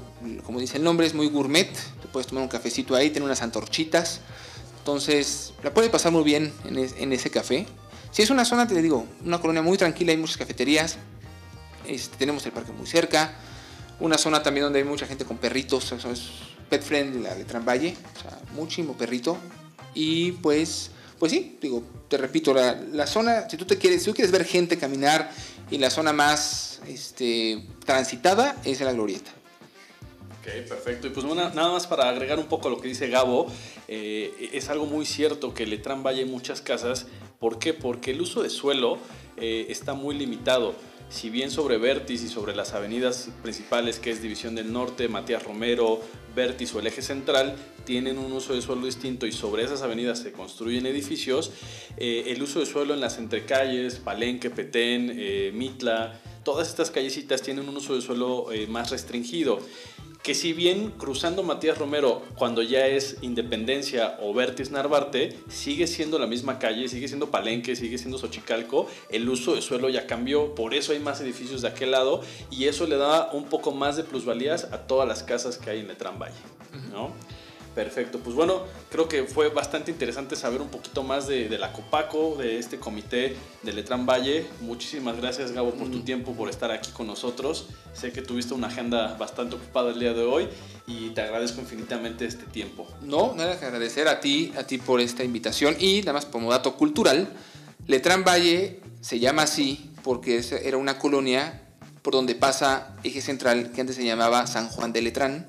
Como 0.45 0.59
dice 0.59 0.77
el 0.77 0.83
nombre, 0.83 1.07
es 1.07 1.13
muy 1.13 1.27
gourmet. 1.27 1.71
Te 2.01 2.07
puedes 2.11 2.27
tomar 2.27 2.43
un 2.43 2.49
cafecito 2.49 2.95
ahí, 2.95 3.09
tener 3.09 3.23
unas 3.23 3.41
antorchitas. 3.41 4.19
Entonces, 4.79 5.53
la 5.63 5.73
puedes 5.73 5.89
pasar 5.91 6.11
muy 6.11 6.23
bien 6.23 6.53
en, 6.65 6.77
es- 6.77 6.95
en 6.97 7.13
ese 7.13 7.29
café. 7.29 7.65
Si 8.11 8.21
es 8.21 8.29
una 8.29 8.45
zona, 8.45 8.67
te 8.67 8.81
digo, 8.81 9.05
una 9.23 9.39
colonia 9.39 9.61
muy 9.61 9.77
tranquila, 9.77 10.11
hay 10.11 10.17
muchas 10.17 10.37
cafeterías. 10.37 10.97
Este, 11.87 12.17
tenemos 12.17 12.45
el 12.45 12.51
parque 12.51 12.71
muy 12.71 12.87
cerca. 12.87 13.33
Una 13.99 14.17
zona 14.17 14.41
también 14.43 14.65
donde 14.65 14.79
hay 14.79 14.85
mucha 14.85 15.05
gente 15.05 15.25
con 15.25 15.37
perritos. 15.37 15.91
Eso 15.91 16.11
es 16.11 16.23
pet 16.69 16.81
friendly, 16.83 17.21
la 17.21 17.35
de 17.35 17.45
Tramvalle. 17.45 17.95
O 18.51 18.53
muchísimo 18.55 18.93
perrito. 18.93 19.37
Y 19.93 20.33
pues, 20.33 20.91
pues 21.19 21.31
sí, 21.31 21.59
te 22.07 22.17
repito, 22.17 22.53
la, 22.53 23.07
zona, 23.07 23.49
si 23.49 23.57
tú 23.57 23.65
te 23.65 23.77
quieres, 23.77 24.01
si 24.03 24.09
tú 24.09 24.15
quieres 24.15 24.31
ver 24.31 24.45
gente 24.45 24.77
caminar 24.77 25.31
y 25.69 25.77
la 25.77 25.89
zona 25.89 26.13
más 26.13 26.81
este, 26.87 27.65
transitada 27.85 28.55
es 28.63 28.81
la 28.81 28.93
glorieta. 28.93 29.31
Ok, 30.41 30.47
perfecto. 30.67 31.05
Y 31.05 31.11
pues 31.11 31.23
nada 31.23 31.71
más 31.71 31.85
para 31.85 32.09
agregar 32.09 32.39
un 32.39 32.47
poco 32.47 32.67
a 32.67 32.71
lo 32.71 32.81
que 32.81 32.87
dice 32.87 33.09
Gabo, 33.09 33.45
eh, 33.87 34.49
es 34.53 34.69
algo 34.69 34.87
muy 34.87 35.05
cierto 35.05 35.53
que 35.53 35.67
Letrán 35.67 36.01
hay 36.07 36.25
muchas 36.25 36.61
casas. 36.61 37.05
¿Por 37.39 37.59
qué? 37.59 37.75
Porque 37.75 38.09
el 38.09 38.21
uso 38.21 38.41
de 38.41 38.49
suelo 38.49 38.97
eh, 39.37 39.67
está 39.69 39.93
muy 39.93 40.17
limitado. 40.17 40.73
Si 41.09 41.29
bien 41.29 41.51
sobre 41.51 41.77
Vertis 41.77 42.23
y 42.23 42.27
sobre 42.27 42.55
las 42.55 42.73
avenidas 42.73 43.29
principales, 43.43 43.99
que 43.99 44.09
es 44.09 44.23
División 44.23 44.55
del 44.55 44.73
Norte, 44.73 45.07
Matías 45.09 45.43
Romero, 45.43 46.01
Vertis 46.35 46.73
o 46.73 46.79
el 46.79 46.87
eje 46.87 47.03
central, 47.03 47.55
tienen 47.85 48.17
un 48.17 48.31
uso 48.31 48.55
de 48.55 48.63
suelo 48.63 48.83
distinto 48.87 49.27
y 49.27 49.31
sobre 49.31 49.63
esas 49.63 49.83
avenidas 49.83 50.19
se 50.19 50.31
construyen 50.31 50.87
edificios, 50.87 51.51
eh, 51.97 52.23
el 52.27 52.41
uso 52.41 52.61
de 52.61 52.65
suelo 52.65 52.95
en 52.95 53.01
las 53.01 53.19
entrecalles, 53.19 53.97
Palenque, 53.97 54.49
Petén, 54.49 55.55
Mitla, 55.55 56.19
todas 56.43 56.67
estas 56.69 56.91
callecitas 56.91 57.41
tienen 57.41 57.67
un 57.67 57.77
uso 57.77 57.95
de 57.95 58.01
suelo 58.01 58.51
eh, 58.51 58.67
más 58.67 58.91
restringido 58.91 59.59
que 60.23 60.35
si 60.35 60.53
bien 60.53 60.91
cruzando 60.91 61.41
Matías 61.41 61.77
Romero 61.77 62.21
cuando 62.35 62.61
ya 62.61 62.85
es 62.85 63.17
Independencia 63.21 64.17
o 64.21 64.33
Vértiz 64.33 64.69
Narvarte, 64.69 65.35
sigue 65.49 65.87
siendo 65.87 66.19
la 66.19 66.27
misma 66.27 66.59
calle, 66.59 66.87
sigue 66.87 67.07
siendo 67.07 67.31
Palenque, 67.31 67.75
sigue 67.75 67.97
siendo 67.97 68.19
Xochicalco, 68.19 68.87
el 69.09 69.27
uso 69.27 69.55
de 69.55 69.61
suelo 69.61 69.89
ya 69.89 70.05
cambió, 70.05 70.53
por 70.53 70.73
eso 70.73 70.91
hay 70.91 70.99
más 70.99 71.21
edificios 71.21 71.63
de 71.63 71.69
aquel 71.69 71.91
lado 71.91 72.21
y 72.51 72.65
eso 72.65 72.85
le 72.85 72.97
da 72.97 73.31
un 73.31 73.45
poco 73.45 73.71
más 73.71 73.97
de 73.97 74.03
plusvalías 74.03 74.65
a 74.65 74.85
todas 74.85 75.07
las 75.07 75.23
casas 75.23 75.57
que 75.57 75.71
hay 75.71 75.79
en 75.79 75.87
Letrán 75.87 76.19
Valle, 76.19 76.35
¿no? 76.91 77.11
Perfecto, 77.75 78.19
pues 78.19 78.35
bueno, 78.35 78.63
creo 78.89 79.07
que 79.07 79.23
fue 79.23 79.47
bastante 79.47 79.91
interesante 79.91 80.35
saber 80.35 80.61
un 80.61 80.67
poquito 80.67 81.03
más 81.03 81.27
de, 81.27 81.47
de 81.47 81.57
la 81.57 81.71
Copaco, 81.71 82.35
de 82.35 82.59
este 82.59 82.79
comité 82.79 83.37
de 83.63 83.73
Letrán 83.73 84.05
Valle. 84.05 84.45
Muchísimas 84.59 85.15
gracias 85.15 85.53
Gabo 85.53 85.71
por 85.71 85.89
tu 85.89 86.01
tiempo, 86.01 86.33
por 86.33 86.49
estar 86.49 86.69
aquí 86.71 86.91
con 86.91 87.07
nosotros. 87.07 87.67
Sé 87.93 88.11
que 88.11 88.21
tuviste 88.21 88.53
una 88.53 88.67
agenda 88.67 89.15
bastante 89.17 89.55
ocupada 89.55 89.91
el 89.91 89.99
día 89.99 90.13
de 90.13 90.23
hoy 90.23 90.49
y 90.85 91.11
te 91.11 91.21
agradezco 91.21 91.61
infinitamente 91.61 92.25
este 92.25 92.43
tiempo. 92.43 92.85
No, 93.01 93.33
nada 93.35 93.57
que 93.57 93.65
agradecer 93.65 94.09
a 94.09 94.19
ti, 94.19 94.51
a 94.57 94.63
ti 94.63 94.77
por 94.77 94.99
esta 94.99 95.23
invitación 95.23 95.77
y 95.79 96.01
nada 96.01 96.13
más 96.13 96.25
como 96.25 96.51
dato 96.51 96.75
cultural, 96.75 97.29
Letrán 97.87 98.25
Valle 98.25 98.81
se 98.99 99.19
llama 99.19 99.43
así 99.43 99.91
porque 100.03 100.43
era 100.63 100.75
una 100.75 100.99
colonia 100.99 101.61
por 102.01 102.13
donde 102.13 102.35
pasa 102.35 102.95
eje 103.03 103.21
central 103.21 103.71
que 103.71 103.79
antes 103.79 103.95
se 103.95 104.03
llamaba 104.03 104.45
San 104.47 104.67
Juan 104.67 104.91
de 104.91 105.01
Letrán 105.01 105.47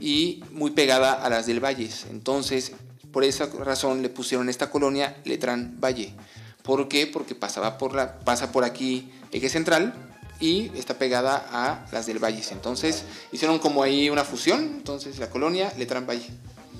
y 0.00 0.42
muy 0.52 0.70
pegada 0.70 1.12
a 1.12 1.28
las 1.30 1.46
del 1.46 1.62
Valles. 1.62 2.06
Entonces, 2.10 2.72
por 3.12 3.24
esa 3.24 3.46
razón 3.46 4.02
le 4.02 4.08
pusieron 4.08 4.48
esta 4.48 4.70
colonia 4.70 5.16
Letrán 5.24 5.76
Valle. 5.80 6.14
¿Por 6.62 6.88
qué? 6.88 7.06
Porque 7.06 7.34
pasaba 7.34 7.78
por 7.78 7.94
la, 7.94 8.18
pasa 8.20 8.52
por 8.52 8.64
aquí 8.64 9.10
eje 9.32 9.48
central 9.48 9.94
y 10.40 10.70
está 10.76 10.94
pegada 10.98 11.46
a 11.50 11.86
las 11.92 12.06
del 12.06 12.18
Valles. 12.18 12.52
Entonces, 12.52 13.04
hicieron 13.32 13.58
como 13.58 13.82
ahí 13.82 14.10
una 14.10 14.24
fusión. 14.24 14.60
Entonces, 14.60 15.18
la 15.18 15.30
colonia 15.30 15.72
Letrán 15.78 16.06
Valle. 16.06 16.28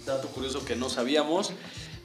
Dato 0.07 0.29
curioso 0.29 0.65
que 0.65 0.77
no 0.77 0.89
sabíamos. 0.89 1.53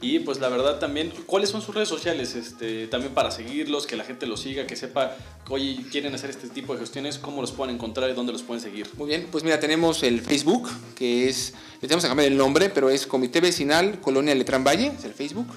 Y 0.01 0.19
pues 0.19 0.39
la 0.39 0.49
verdad 0.49 0.79
también, 0.79 1.13
¿cuáles 1.25 1.49
son 1.49 1.62
sus 1.62 1.73
redes 1.73 1.89
sociales? 1.89 2.36
Este, 2.36 2.88
también 2.88 3.13
para 3.13 3.32
seguirlos, 3.32 3.88
que 3.88 3.95
la 3.95 4.03
gente 4.03 4.25
los 4.25 4.41
siga, 4.41 4.67
que 4.67 4.75
sepa, 4.75 5.15
oye, 5.49 5.86
quieren 5.91 6.13
hacer 6.13 6.29
este 6.29 6.49
tipo 6.49 6.73
de 6.73 6.79
gestiones, 6.79 7.17
¿cómo 7.17 7.41
los 7.41 7.51
pueden 7.51 7.75
encontrar 7.75 8.10
y 8.10 8.13
dónde 8.13 8.34
los 8.34 8.43
pueden 8.43 8.62
seguir? 8.62 8.88
Muy 8.97 9.08
bien, 9.08 9.27
pues 9.32 9.43
mira, 9.43 9.60
tenemos 9.60 10.03
el 10.03 10.21
Facebook, 10.21 10.69
que 10.95 11.29
es, 11.29 11.53
le 11.82 11.88
tenemos 11.88 12.03
que 12.03 12.10
cambiar 12.10 12.32
el 12.32 12.38
nombre, 12.38 12.69
pero 12.69 12.89
es 12.89 13.08
Comité 13.08 13.39
Vecinal 13.39 13.99
Colonia 14.01 14.36
Letrán 14.36 14.63
Valle, 14.63 14.91
es 14.97 15.06
el 15.06 15.13
Facebook. 15.13 15.47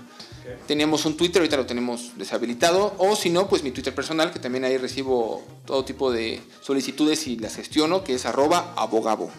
Tenemos 0.68 1.04
un 1.04 1.16
Twitter, 1.16 1.42
ahorita 1.42 1.56
lo 1.56 1.66
tenemos 1.66 2.12
deshabilitado, 2.16 2.94
o 2.98 3.16
si 3.16 3.30
no, 3.30 3.48
pues 3.48 3.64
mi 3.64 3.72
Twitter 3.72 3.94
personal, 3.94 4.32
que 4.32 4.38
también 4.38 4.64
ahí 4.64 4.76
recibo 4.76 5.44
todo 5.64 5.84
tipo 5.84 6.12
de 6.12 6.40
solicitudes 6.60 7.26
y 7.26 7.36
las 7.36 7.56
gestiono, 7.56 8.04
que 8.04 8.14
es 8.14 8.26
arroba 8.26 8.72
abogabo. 8.76 9.30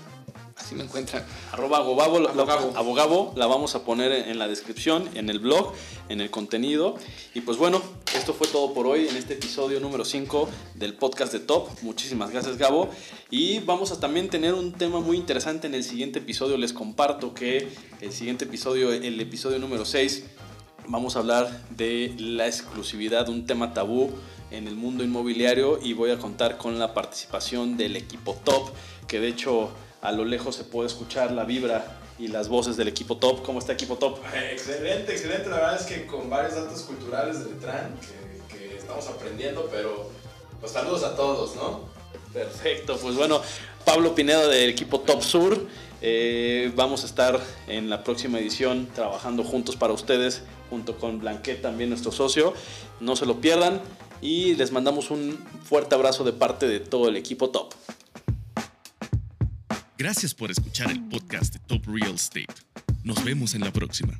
Así 0.58 0.74
me 0.76 0.84
encuentran. 0.84 1.24
Arroba 1.52 1.78
abogabo, 1.78 2.20
la- 2.20 2.32
Abogabo. 2.32 2.74
abogabo, 2.76 3.34
la 3.36 3.46
vamos 3.46 3.76
a 3.76 3.84
poner 3.86 4.12
en 4.12 4.40
la 4.40 4.48
descripción, 4.48 5.08
en 5.14 5.30
el 5.30 5.40
blog, 5.40 5.72
en 6.10 6.20
el 6.20 6.32
contenido. 6.32 6.96
Y 7.36 7.42
pues 7.42 7.58
bueno, 7.58 7.82
esto 8.16 8.34
fue 8.34 8.48
todo 8.48 8.74
por 8.74 8.88
hoy 8.88 9.08
en 9.08 9.16
este 9.18 9.36
episodio 9.36 9.80
número 9.80 10.04
5 10.04 10.50
del 10.74 10.96
podcast 10.96 11.32
de 11.32 11.40
Top. 11.40 11.70
Muchísimas 11.84 12.32
gracias 12.32 12.58
Gabo. 12.58 12.90
Y 13.30 13.60
vamos 13.60 13.92
a 13.92 14.00
también 14.00 14.30
tener 14.30 14.56
un 14.56 14.74
tema 14.74 15.00
muy 15.00 15.16
interesante 15.18 15.68
en 15.68 15.76
el 15.76 15.84
siguiente 15.84 16.20
episodio. 16.20 16.58
Les 16.58 16.74
comparto 16.74 17.34
que 17.36 17.70
el 18.02 18.12
siguiente 18.12 18.46
episodio, 18.46 18.92
el 18.92 19.20
episodio 19.22 19.60
número 19.60 19.86
6, 19.86 20.24
vamos 20.88 21.16
a 21.16 21.20
hablar 21.20 21.66
de 21.70 22.16
la 22.18 22.48
exclusividad, 22.48 23.30
un 23.30 23.46
tema 23.46 23.74
tabú 23.74 24.10
en 24.50 24.68
el 24.68 24.76
mundo 24.76 25.04
inmobiliario 25.04 25.78
y 25.84 25.94
voy 25.94 26.10
a 26.12 26.18
contar 26.18 26.58
con 26.58 26.80
la 26.80 26.94
participación 26.94 27.78
del 27.78 27.96
equipo 27.96 28.34
top, 28.44 28.72
que 29.08 29.20
de 29.20 29.28
hecho 29.28 29.70
a 30.08 30.12
lo 30.14 30.24
lejos 30.24 30.56
se 30.56 30.64
puede 30.64 30.88
escuchar 30.88 31.32
la 31.32 31.44
vibra 31.44 32.00
y 32.18 32.30
las 32.30 32.48
voces 32.48 32.78
del 32.78 32.88
equipo 32.88 33.18
top. 33.18 33.44
¿Cómo 33.44 33.60
está 33.60 33.74
equipo 33.74 33.98
top? 33.98 34.20
Excelente, 34.52 35.12
excelente. 35.12 35.50
La 35.50 35.58
verdad 35.58 35.82
es 35.82 35.86
que 35.86 36.06
con 36.06 36.30
varios 36.30 36.56
datos 36.56 36.84
culturales 36.84 37.44
de 37.44 37.52
Letran 37.52 37.94
que, 38.00 38.58
que 38.58 38.78
estamos 38.78 39.06
aprendiendo, 39.10 39.68
pero 39.70 40.10
pues 40.62 40.72
saludos 40.72 41.04
a 41.04 41.14
todos, 41.14 41.58
¿no? 41.58 41.82
Perfecto, 42.32 42.98
pues 42.98 43.16
bueno, 43.16 43.42
Pablo 43.84 44.16
Pineda 44.16 44.48
del 44.48 44.70
equipo 44.70 45.02
Top 45.02 45.22
Sur. 45.22 45.60
eh, 46.02 46.72
vamos 46.74 47.04
a 47.04 47.08
estar 47.08 47.42
en 47.68 47.90
la 47.90 48.06
próxima 48.06 48.40
edición 48.40 48.88
trabajando 48.96 49.44
juntos 49.44 49.76
para 49.76 49.92
ustedes, 49.92 50.42
junto 50.70 50.98
con 50.98 51.20
Blanquet, 51.20 51.62
también 51.62 51.90
nuestro 51.90 52.14
socio. 52.14 52.54
No 53.02 53.18
se 53.18 53.26
lo 53.26 53.42
pierdan 53.42 53.82
y 54.22 54.56
les 54.56 54.72
mandamos 54.72 55.12
un 55.12 55.38
fuerte 55.66 55.96
abrazo 55.96 56.24
de 56.24 56.32
parte 56.32 56.66
de 56.66 56.80
todo 56.80 57.10
el 57.10 57.18
equipo 57.18 57.50
Top. 57.50 57.74
Gracias 59.98 60.36
por 60.36 60.52
escuchar 60.52 60.92
el 60.92 61.02
podcast 61.10 61.54
de 61.54 61.60
Top 61.60 61.84
Real 61.88 62.14
Estate. 62.14 62.46
Nos 63.04 63.24
vemos 63.24 63.56
en 63.56 63.62
la 63.62 63.72
próxima. 63.72 64.14